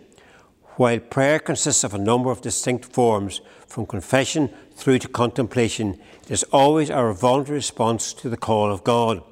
While 0.75 0.99
prayer 0.99 1.39
consists 1.39 1.85
of 1.85 1.95
a 1.95 1.99
number 1.99 2.33
of 2.33 2.43
distinct 2.43 2.87
forms, 2.87 3.41
from 3.69 3.87
confession 3.87 4.51
through 4.75 4.99
to 4.99 5.09
contemplation, 5.09 6.01
it 6.25 6.33
is 6.33 6.43
always 6.53 6.91
our 6.91 7.13
voluntary 7.13 7.59
response 7.59 8.13
to 8.15 8.29
the 8.29 8.37
call 8.37 8.73
of 8.73 8.83
God. 8.83 9.23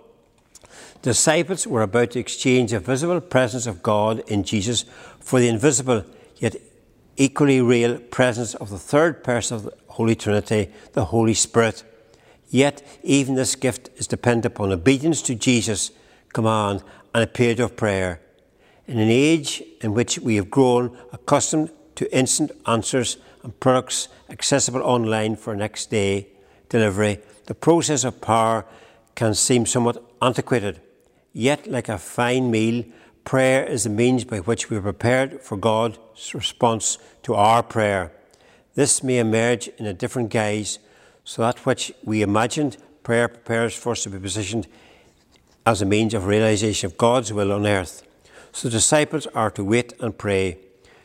Disciples 1.03 1.67
were 1.67 1.83
about 1.83 2.11
to 2.13 2.19
exchange 2.19 2.73
the 2.73 2.81
visible 2.81 3.21
presence 3.21 3.67
of 3.67 3.83
God 3.83 4.21
in 4.27 4.43
Jesus 4.43 4.85
for 5.21 5.39
the 5.39 5.49
invisible, 5.49 6.05
yet 6.37 6.57
equally 7.17 7.61
real 7.61 7.99
presence 7.99 8.55
of 8.55 8.71
the 8.71 8.79
third 8.79 9.23
person 9.23 9.57
of 9.57 9.63
the 9.65 9.73
Holy 9.89 10.17
Trinity, 10.17 10.71
the 10.95 11.07
Holy 11.07 11.35
Spirit. 11.35 11.85
Yet, 12.49 12.83
even 13.03 13.35
this 13.35 13.55
gift 13.55 13.91
is 13.97 14.07
dependent 14.07 14.47
upon 14.47 14.73
obedience 14.73 15.23
to 15.23 15.35
Jesus' 15.35 15.93
command 16.33 16.83
and 17.15 17.23
a 17.23 17.27
period 17.27 17.61
of 17.61 17.77
prayer. 17.77 18.21
In 18.87 18.99
an 18.99 19.09
age 19.09 19.63
in 19.81 19.95
which 19.95 20.19
we 20.19 20.37
have 20.37 20.51
grown 20.51 20.97
accustomed 21.13 21.71
to 21.97 22.17
instant 22.17 22.51
answers 22.67 23.19
and 23.43 23.59
products 23.61 24.09
accessible 24.31 24.83
online 24.83 25.37
for 25.37 25.55
next 25.55 25.91
day 25.91 26.29
delivery, 26.69 27.21
the 27.47 27.55
process 27.55 28.05
of 28.05 28.21
prayer 28.21 28.65
can 29.15 29.35
seem 29.35 29.67
somewhat 29.67 30.03
antiquated. 30.21 30.81
Yet, 31.39 31.69
like 31.69 31.89
a 31.89 31.99
fine 31.99 32.51
meal, 32.51 32.85
prayer 33.23 33.65
is 33.65 33.85
the 33.85 33.91
means 33.91 34.25
by 34.25 34.39
which 34.39 34.71
we 34.71 34.77
are 34.77 34.83
prepared 34.83 35.41
for 35.41 35.57
God's 35.57 36.35
response 36.35 36.99
to 37.23 37.37
our 37.37 37.63
prayer. 37.63 38.11
This 38.75 39.05
may 39.05 39.19
emerge 39.19 39.69
in 39.79 39.87
a 39.87 39.95
different 39.95 40.31
guise 40.31 40.81
so 41.23 41.43
that 41.43 41.65
which 41.65 41.93
we 42.03 42.23
imagined 42.23 42.77
prayer 43.05 43.29
prepares 43.29 43.77
for 43.77 43.93
us 43.93 44.03
to 44.03 44.11
be 44.11 44.19
positioned 44.19 44.67
as 45.65 45.81
a 45.81 45.87
means 45.87 46.13
of 46.13 46.27
realization 46.27 46.87
of 46.89 46.99
God's 46.99 47.33
will 47.33 47.53
on 47.53 47.69
earth. 47.69 48.03
So 48.51 48.69
disciples 48.69 49.29
are 49.29 49.53
to 49.53 49.63
wait 49.63 49.93
and 50.01 50.19
pray. 50.19 50.59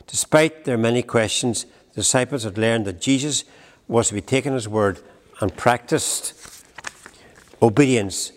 Despite 0.08 0.64
their 0.64 0.76
many 0.76 1.04
questions, 1.04 1.64
the 1.92 2.00
disciples 2.00 2.42
had 2.42 2.58
learned 2.58 2.86
that 2.86 3.00
Jesus 3.00 3.44
was 3.86 4.08
to 4.08 4.14
be 4.14 4.20
taken 4.20 4.54
as 4.54 4.66
word 4.66 4.98
and 5.40 5.56
practiced 5.56 6.34
obedience, 7.62 8.32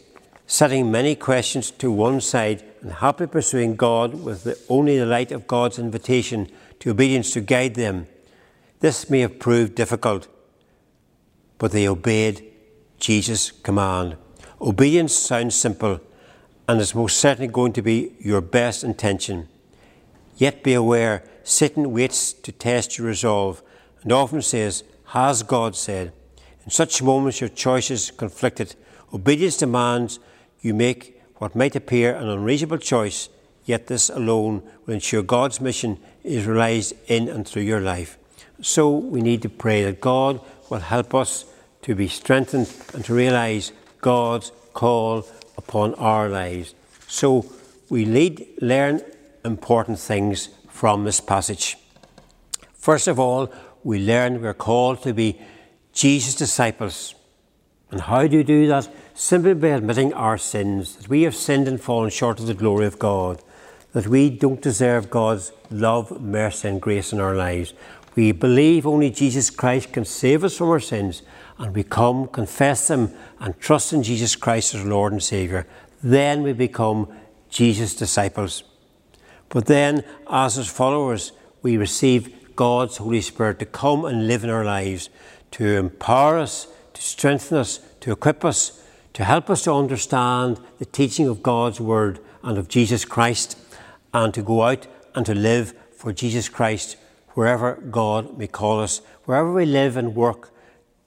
setting 0.47 0.89
many 0.89 1.13
questions 1.13 1.69
to 1.69 1.91
one 1.91 2.19
side 2.19 2.63
and 2.81 2.93
happily 2.93 3.27
pursuing 3.27 3.75
God 3.75 4.23
with 4.23 4.43
the, 4.43 4.57
only 4.69 4.97
the 4.97 5.05
light 5.05 5.31
of 5.31 5.45
God's 5.45 5.77
invitation 5.77 6.49
to 6.79 6.89
obedience 6.89 7.31
to 7.33 7.41
guide 7.41 7.75
them. 7.75 8.07
This 8.79 9.09
may 9.09 9.19
have 9.19 9.39
proved 9.39 9.75
difficult 9.75 10.27
but 11.57 11.71
they 11.71 11.87
obeyed 11.87 12.43
Jesus' 12.99 13.51
command. 13.51 14.17
Obedience 14.61 15.13
sounds 15.13 15.55
simple 15.55 15.99
and 16.67 16.81
is 16.81 16.95
most 16.95 17.17
certainly 17.17 17.47
going 17.47 17.73
to 17.73 17.81
be 17.81 18.13
your 18.19 18.41
best 18.41 18.83
intention. 18.83 19.47
Yet 20.35 20.63
be 20.63 20.73
aware, 20.73 21.23
Satan 21.43 21.91
waits 21.91 22.33
to 22.33 22.51
test 22.51 22.97
your 22.97 23.07
resolve 23.07 23.61
and 24.03 24.11
often 24.11 24.41
says, 24.41 24.83
Has 25.05 25.43
God 25.43 25.75
said? 25.75 26.11
In 26.65 26.71
such 26.71 27.01
moments, 27.01 27.39
your 27.39 27.49
choice 27.49 27.89
is 27.89 28.11
conflicted. 28.11 28.75
Obedience 29.13 29.57
demands 29.57 30.19
you 30.67 30.73
make 30.73 31.19
what 31.37 31.55
might 31.55 31.75
appear 31.75 32.15
an 32.15 32.27
unreasonable 32.27 32.77
choice, 32.77 33.29
yet 33.65 33.87
this 33.87 34.09
alone 34.09 34.61
will 34.85 34.93
ensure 34.93 35.23
God's 35.23 35.61
mission 35.61 35.97
is 36.23 36.45
realized 36.45 36.93
in 37.07 37.29
and 37.29 37.47
through 37.47 37.63
your 37.63 37.81
life. 37.81 38.17
So 38.61 38.89
we 38.89 39.21
need 39.21 39.41
to 39.43 39.49
pray 39.49 39.83
that 39.83 40.01
God 40.01 40.41
will 40.69 40.79
help 40.79 41.15
us 41.15 41.45
to 41.83 41.95
be 41.95 42.07
strengthened 42.07 42.71
and 42.93 43.05
to 43.05 43.13
realize 43.13 43.71
God's 44.01 44.51
call 44.73 45.27
upon 45.57 45.93
our 45.95 46.27
lives. 46.29 46.75
So 47.07 47.45
we 47.89 48.05
lead, 48.05 48.45
learn 48.61 49.01
important 49.45 49.99
things 49.99 50.49
from 50.69 51.03
this 51.03 51.19
passage. 51.19 51.77
First 52.73 53.07
of 53.07 53.19
all, 53.19 53.51
we 53.83 53.99
learn 53.99 54.41
we're 54.41 54.53
called 54.53 55.01
to 55.03 55.13
be 55.13 55.39
Jesus' 55.93 56.35
disciples. 56.35 57.15
And 57.91 58.01
how 58.01 58.27
do 58.27 58.37
you 58.37 58.43
do 58.43 58.67
that? 58.67 58.89
Simply 59.19 59.55
by 59.55 59.69
admitting 59.69 60.13
our 60.13 60.37
sins, 60.37 60.95
that 60.95 61.09
we 61.09 61.23
have 61.23 61.35
sinned 61.35 61.67
and 61.67 61.81
fallen 61.81 62.11
short 62.11 62.39
of 62.39 62.45
the 62.45 62.53
glory 62.53 62.85
of 62.85 62.99
God, 62.99 63.41
that 63.93 64.05
we 64.05 64.29
don't 64.29 64.61
deserve 64.61 65.09
God's 65.09 65.51
love, 65.71 66.21
mercy, 66.21 66.67
and 66.67 66.79
grace 66.79 67.11
in 67.11 67.19
our 67.19 67.35
lives. 67.35 67.73
We 68.15 68.31
believe 68.31 68.85
only 68.85 69.09
Jesus 69.09 69.49
Christ 69.49 69.91
can 69.91 70.05
save 70.05 70.43
us 70.43 70.55
from 70.55 70.69
our 70.69 70.79
sins, 70.79 71.23
and 71.57 71.73
we 71.73 71.81
come, 71.81 72.27
confess 72.27 72.89
them, 72.89 73.11
and 73.39 73.59
trust 73.59 73.91
in 73.91 74.03
Jesus 74.03 74.35
Christ 74.35 74.75
as 74.75 74.85
Lord 74.85 75.13
and 75.13 75.23
Saviour. 75.23 75.65
Then 76.03 76.43
we 76.43 76.53
become 76.53 77.11
Jesus' 77.49 77.95
disciples. 77.95 78.61
But 79.49 79.65
then, 79.65 80.03
as 80.29 80.57
His 80.57 80.67
followers, 80.67 81.31
we 81.63 81.75
receive 81.75 82.55
God's 82.55 82.97
Holy 82.97 83.21
Spirit 83.21 83.57
to 83.57 83.65
come 83.65 84.05
and 84.05 84.27
live 84.27 84.43
in 84.43 84.51
our 84.51 84.63
lives, 84.63 85.09
to 85.53 85.65
empower 85.65 86.37
us, 86.37 86.67
to 86.93 87.01
strengthen 87.01 87.57
us, 87.57 87.79
to 88.01 88.11
equip 88.11 88.45
us, 88.45 88.83
to 89.17 89.23
help 89.23 89.49
us 89.49 89.63
to 89.63 89.73
understand 89.73 90.59
the 90.77 90.85
teaching 90.85 91.27
of 91.27 91.41
God's 91.41 91.81
Word 91.81 92.19
and 92.43 92.55
of 92.55 92.67
Jesus 92.67 93.03
Christ, 93.03 93.57
and 94.13 94.31
to 94.35 94.43
go 94.43 94.61
out 94.61 94.85
and 95.15 95.25
to 95.25 95.33
live 95.33 95.73
for 95.91 96.13
Jesus 96.13 96.49
Christ 96.49 96.97
wherever 97.29 97.81
God 97.89 98.37
may 98.37 98.45
call 98.45 98.79
us. 98.79 99.01
Wherever 99.25 99.51
we 99.51 99.65
live 99.65 99.97
and 99.97 100.15
work, 100.15 100.53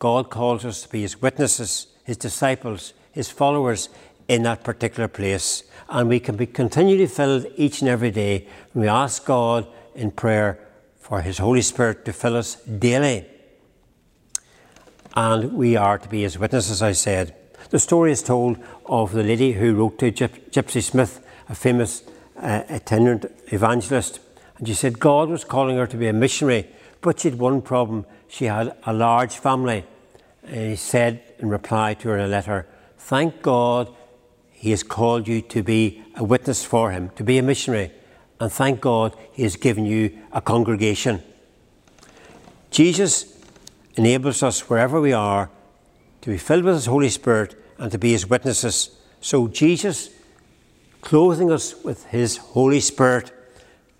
God 0.01 0.29
calls 0.29 0.65
us 0.65 0.83
to 0.83 0.89
be 0.89 1.03
His 1.03 1.23
witnesses, 1.23 1.87
His 2.03 2.17
disciples, 2.17 2.95
His 3.13 3.31
followers 3.31 3.91
in 4.27 4.43
that 4.43 4.65
particular 4.65 5.07
place. 5.07 5.63
And 5.89 6.09
we 6.09 6.19
can 6.19 6.35
be 6.35 6.47
continually 6.47 7.07
filled 7.07 7.47
each 7.55 7.81
and 7.81 7.89
every 7.89 8.11
day. 8.11 8.49
And 8.75 8.83
we 8.83 8.89
ask 8.89 9.25
God 9.25 9.69
in 9.95 10.11
prayer 10.11 10.59
for 10.99 11.21
His 11.21 11.39
Holy 11.39 11.63
Spirit 11.63 12.05
to 12.07 12.13
fill 12.13 12.37
us 12.37 12.57
daily. 12.57 13.25
And 15.15 15.53
we 15.53 15.77
are 15.77 15.99
to 15.99 16.09
be 16.09 16.23
His 16.23 16.41
witnesses, 16.41 16.83
I 16.83 16.91
said. 16.91 17.37
The 17.69 17.79
story 17.79 18.13
is 18.13 18.23
told 18.23 18.59
of 18.87 19.13
the 19.13 19.23
lady 19.23 19.53
who 19.53 19.75
wrote 19.75 19.99
to 19.99 20.11
Gypsy 20.11 20.83
Smith, 20.83 21.25
a 21.49 21.55
famous 21.55 22.03
uh, 22.37 22.63
itinerant 22.71 23.27
evangelist 23.49 24.21
and 24.61 24.69
she 24.69 24.75
said 24.75 25.01
God 25.01 25.31
was 25.31 25.43
calling 25.43 25.79
her 25.79 25.87
to 25.87 25.97
be 25.97 26.07
a 26.07 26.13
missionary, 26.13 26.69
but 27.01 27.19
she 27.19 27.31
had 27.31 27.39
one 27.39 27.63
problem. 27.63 28.05
She 28.29 28.45
had 28.45 28.77
a 28.85 28.93
large 28.93 29.39
family. 29.39 29.85
And 30.45 30.71
he 30.71 30.77
said 30.77 31.23
in 31.39 31.49
reply 31.49 31.95
to 31.95 32.09
her 32.09 32.19
in 32.19 32.27
a 32.27 32.29
letter, 32.29 32.67
Thank 32.99 33.41
God 33.41 33.89
he 34.51 34.71
has 34.71 34.83
called 34.83 35.27
you 35.27 35.41
to 35.41 35.63
be 35.63 36.03
a 36.15 36.23
witness 36.23 36.63
for 36.63 36.91
him, 36.91 37.09
to 37.17 37.25
be 37.25 37.39
a 37.39 37.43
missionary. 37.43 37.91
And 38.39 38.53
thank 38.53 38.83
God 38.83 39.17
he 39.33 39.45
has 39.45 39.57
given 39.57 39.87
you 39.87 40.19
a 40.31 40.43
congregation. 40.43 41.23
Jesus 42.71 43.35
enables 43.97 44.43
us 44.43 44.69
wherever 44.69 45.01
we 45.01 45.15
are 45.15 45.51
to 46.23 46.31
be 46.31 46.39
filled 46.39 46.65
with 46.65 46.75
his 46.75 46.87
Holy 46.87 47.09
Spirit 47.09 47.55
and 47.79 47.91
to 47.93 47.99
be 47.99 48.13
his 48.13 48.29
witnesses. 48.29 48.91
So 49.21 49.49
Jesus, 49.49 50.11
clothing 51.01 51.51
us 51.51 51.83
with 51.83 52.05
his 52.07 52.37
Holy 52.37 52.81
Spirit, 52.81 53.33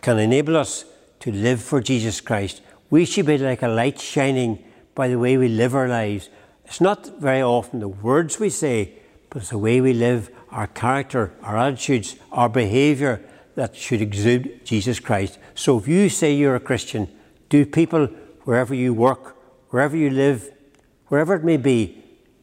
can 0.03 0.19
enable 0.19 0.57
us 0.57 0.85
to 1.21 1.33
live 1.33 1.63
for 1.63 1.81
Jesus 1.81 2.21
Christ. 2.21 2.63
We 2.89 3.05
should 3.05 3.27
be 3.27 3.39
like 3.39 3.63
a 3.63 3.69
light 3.69 4.01
shining 4.01 4.65
by 4.95 5.09
the 5.09 5.19
way 5.19 5.37
we 5.37 5.49
live 5.49 5.75
our 5.75 5.89
lives. 5.89 6.29
It's 6.65 6.81
not 6.81 7.21
very 7.21 7.43
often 7.43 7.81
the 7.81 7.89
words 7.89 8.39
we 8.39 8.51
say, 8.51 8.95
but 9.29 9.43
it's 9.43 9.51
the 9.51 9.59
way 9.59 9.81
we 9.81 9.93
live, 9.93 10.31
our 10.51 10.67
character, 10.67 11.33
our 11.43 11.57
attitudes, 11.57 12.17
our 12.33 12.49
behaviour 12.49 13.21
that 13.55 13.77
should 13.77 14.01
exude 14.01 14.65
Jesus 14.65 15.01
Christ. 15.01 15.39
So 15.55 15.79
if 15.79 15.87
you 15.87 16.09
say 16.09 16.33
you're 16.33 16.57
a 16.57 16.61
Christian, 16.61 17.09
do 17.49 17.67
people, 17.67 18.07
wherever 18.45 18.75
you 18.75 18.95
work, 18.95 19.37
wherever 19.71 19.97
you 19.97 20.11
live, 20.11 20.51
wherever 21.09 21.35
it 21.35 21.45
may 21.45 21.57
be, 21.57 22.00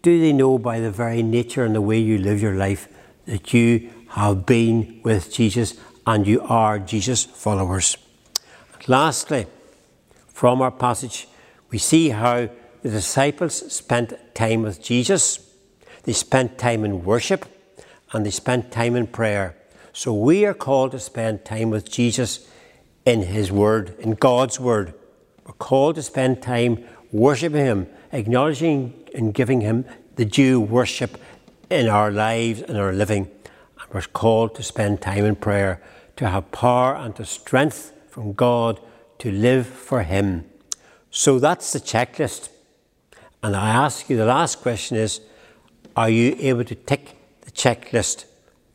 do 0.07 0.21
they 0.21 0.31
know 0.31 0.57
by 0.57 0.79
the 0.79 0.89
very 0.89 1.21
nature 1.21 1.65
and 1.65 1.75
the 1.75 1.81
way 1.81 1.99
you 1.99 2.17
live 2.17 2.41
your 2.41 2.55
life 2.55 2.87
that 3.25 3.53
you 3.53 3.89
have 4.11 4.45
been 4.45 5.01
with 5.03 5.33
Jesus 5.33 5.77
and 6.05 6.25
you 6.25 6.39
are 6.43 6.79
Jesus' 6.79 7.25
followers. 7.25 7.97
Lastly, 8.87 9.47
from 10.29 10.61
our 10.61 10.71
passage, 10.71 11.27
we 11.71 11.77
see 11.77 12.07
how 12.07 12.47
the 12.83 12.89
disciples 12.89 13.69
spent 13.73 14.13
time 14.33 14.61
with 14.61 14.81
Jesus, 14.81 15.45
they 16.03 16.13
spent 16.13 16.57
time 16.57 16.85
in 16.85 17.03
worship, 17.03 17.45
and 18.13 18.25
they 18.25 18.31
spent 18.31 18.71
time 18.71 18.95
in 18.95 19.07
prayer. 19.07 19.57
So 19.91 20.13
we 20.13 20.45
are 20.45 20.53
called 20.53 20.91
to 20.91 20.99
spend 20.99 21.43
time 21.43 21.69
with 21.69 21.91
Jesus 21.91 22.49
in 23.03 23.23
His 23.23 23.51
Word, 23.51 23.93
in 23.99 24.11
God's 24.11 24.57
Word. 24.57 24.93
We're 25.45 25.51
called 25.51 25.95
to 25.95 26.01
spend 26.01 26.41
time 26.41 26.85
worshipping 27.11 27.65
Him, 27.65 27.87
acknowledging 28.13 28.93
and 29.17 29.33
giving 29.33 29.61
Him 29.61 29.83
the 30.15 30.25
due 30.25 30.59
worship 30.61 31.19
in 31.69 31.89
our 31.89 32.11
lives 32.11 32.61
and 32.61 32.77
our 32.77 32.93
living. 32.93 33.29
and 33.81 33.93
we're 33.93 34.01
called 34.01 34.55
to 34.55 34.63
spend 34.63 35.01
time 35.01 35.25
in 35.25 35.35
prayer, 35.35 35.81
to 36.15 36.29
have 36.29 36.51
power 36.51 36.95
and 36.95 37.15
to 37.17 37.25
strength 37.25 37.91
from 38.09 38.33
God 38.33 38.79
to 39.19 39.31
live 39.31 39.67
for 39.67 40.03
Him. 40.03 40.45
So 41.11 41.39
that's 41.39 41.73
the 41.73 41.79
checklist. 41.79 42.49
And 43.43 43.55
I 43.55 43.69
ask 43.69 44.09
you 44.09 44.17
the 44.17 44.25
last 44.25 44.61
question 44.61 44.97
is 44.97 45.21
Are 45.95 46.09
you 46.09 46.35
able 46.39 46.63
to 46.63 46.75
tick 46.75 47.17
the 47.41 47.51
checklist? 47.51 48.25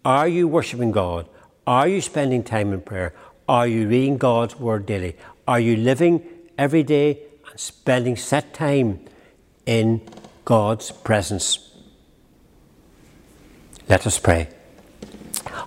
Are 0.05 0.29
you 0.29 0.49
worshipping 0.49 0.91
God? 0.91 1.29
Are 1.67 1.87
you 1.87 2.01
spending 2.01 2.43
time 2.43 2.73
in 2.73 2.81
prayer? 2.81 3.15
Are 3.49 3.67
you 3.67 3.89
reading 3.89 4.19
God's 4.19 4.57
Word 4.57 4.87
daily? 4.87 5.17
Are 5.47 5.61
you 5.61 5.77
living 5.77 6.23
every 6.59 6.83
day 6.83 7.23
and 7.51 7.61
spending 7.61 8.17
set 8.17 8.55
time 8.55 9.01
in 9.67 10.01
God's 10.45 10.91
presence? 10.91 11.71
Let 13.89 14.07
us 14.07 14.19
pray. 14.19 14.49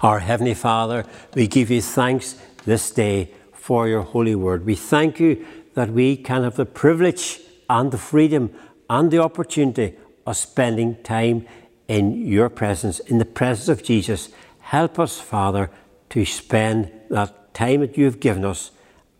Our 0.01 0.19
Heavenly 0.19 0.53
Father, 0.53 1.05
we 1.33 1.47
give 1.47 1.71
you 1.71 1.81
thanks 1.81 2.39
this 2.65 2.91
day 2.91 3.31
for 3.53 3.87
your 3.87 4.01
holy 4.01 4.35
word. 4.35 4.65
We 4.65 4.75
thank 4.75 5.19
you 5.19 5.45
that 5.73 5.89
we 5.89 6.17
can 6.17 6.43
have 6.43 6.55
the 6.55 6.65
privilege 6.65 7.39
and 7.69 7.91
the 7.91 7.97
freedom 7.97 8.53
and 8.89 9.11
the 9.11 9.19
opportunity 9.19 9.95
of 10.25 10.37
spending 10.37 11.01
time 11.03 11.47
in 11.87 12.25
your 12.25 12.49
presence, 12.49 12.99
in 12.99 13.17
the 13.17 13.25
presence 13.25 13.69
of 13.69 13.83
Jesus. 13.83 14.29
Help 14.59 14.99
us, 14.99 15.19
Father, 15.19 15.69
to 16.09 16.25
spend 16.25 16.91
that 17.09 17.53
time 17.53 17.81
that 17.81 17.97
you 17.97 18.05
have 18.05 18.19
given 18.19 18.45
us 18.45 18.71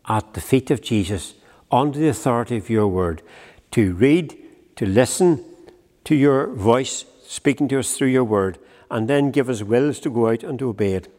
at 0.08 0.34
the 0.34 0.42
feet 0.42 0.70
of 0.70 0.82
Jesus, 0.82 1.34
under 1.72 1.98
the 1.98 2.10
authority 2.10 2.58
of 2.58 2.70
your 2.70 2.88
word, 2.88 3.22
to 3.72 3.94
read, 3.94 4.38
to 4.76 4.86
listen 4.86 5.44
to 6.04 6.16
your 6.16 6.48
voice 6.48 7.06
speaking 7.28 7.68
to 7.68 7.80
us 7.80 7.98
through 7.98 8.10
your 8.10 8.24
word, 8.24 8.58
and 8.90 9.08
then 9.08 9.32
give 9.32 9.50
us 9.50 9.64
wills 9.64 10.00
to 10.00 10.10
go 10.10 10.30
out 10.30 10.44
and 10.44 10.60
to 10.60 10.70
obey 10.70 10.94
it. 10.94 11.12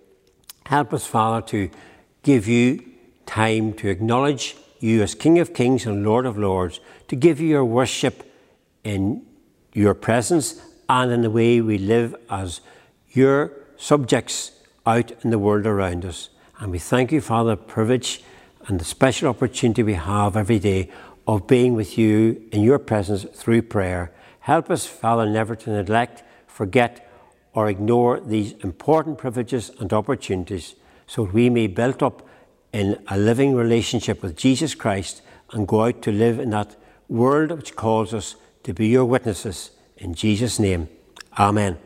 Help 0.67 0.93
us, 0.93 1.07
Father, 1.07 1.47
to 1.49 1.71
give 2.23 2.47
you 2.47 2.85
time 3.27 3.73
to 3.75 3.89
acknowledge 3.89 4.57
you 4.79 5.03
as 5.03 5.15
King 5.15 5.39
of 5.39 5.55
Kings 5.55 5.87
and 5.87 6.05
Lord 6.05 6.27
of 6.27 6.39
Lords, 6.39 6.81
to 7.09 7.17
give 7.17 7.41
you 7.41 7.49
your 7.49 7.65
worship 7.65 8.31
in 8.85 9.25
your 9.73 9.95
presence 9.95 10.61
and 10.89 11.11
in 11.11 11.23
the 11.23 11.31
way 11.31 11.61
we 11.61 11.79
live 11.79 12.15
as 12.31 12.61
your 13.11 13.53
subjects 13.77 14.53
out 14.87 15.13
in 15.25 15.31
the 15.31 15.39
world 15.39 15.67
around 15.67 16.05
us. 16.05 16.29
And 16.59 16.71
we 16.71 16.79
thank 16.79 17.11
you, 17.11 17.21
Father, 17.21 17.57
the 17.57 17.63
privilege 17.63 18.23
and 18.69 18.81
the 18.81 18.85
special 18.85 19.29
opportunity 19.29 19.83
we 19.83 19.95
have 19.95 20.37
every 20.37 20.59
day 20.59 20.91
of 21.27 21.47
being 21.47 21.75
with 21.75 21.99
you 21.99 22.43
in 22.53 22.63
your 22.63 22.79
presence 22.79 23.25
through 23.35 23.63
prayer. 23.63 24.13
Help 24.41 24.71
us, 24.71 24.87
Father, 24.87 25.29
never 25.29 25.57
to 25.57 25.71
neglect, 25.71 26.23
forget, 26.47 27.11
or 27.53 27.69
ignore 27.69 28.21
these 28.21 28.53
important 28.63 29.19
privileges 29.19 29.71
and 29.81 29.93
opportunities 29.93 30.75
so 31.07 31.25
that 31.25 31.35
we 31.35 31.51
may 31.51 31.67
build 31.67 32.03
up 32.03 32.27
in 32.73 33.03
a 33.09 33.17
living 33.17 33.55
relationship 33.55 34.23
with 34.23 34.37
Jesus 34.37 34.75
Christ 34.75 35.23
and 35.53 35.67
go 35.67 35.85
out 35.85 36.03
to 36.03 36.13
live 36.13 36.39
in 36.39 36.51
that 36.51 36.77
world 37.09 37.51
which 37.53 37.77
calls 37.77 38.13
us 38.13 38.37
to 38.65 38.75
be 38.75 38.89
your 38.89 39.05
witnesses. 39.05 39.71
In 39.97 40.15
Jesus' 40.15 40.59
name, 40.59 40.89
Amen. 41.39 41.79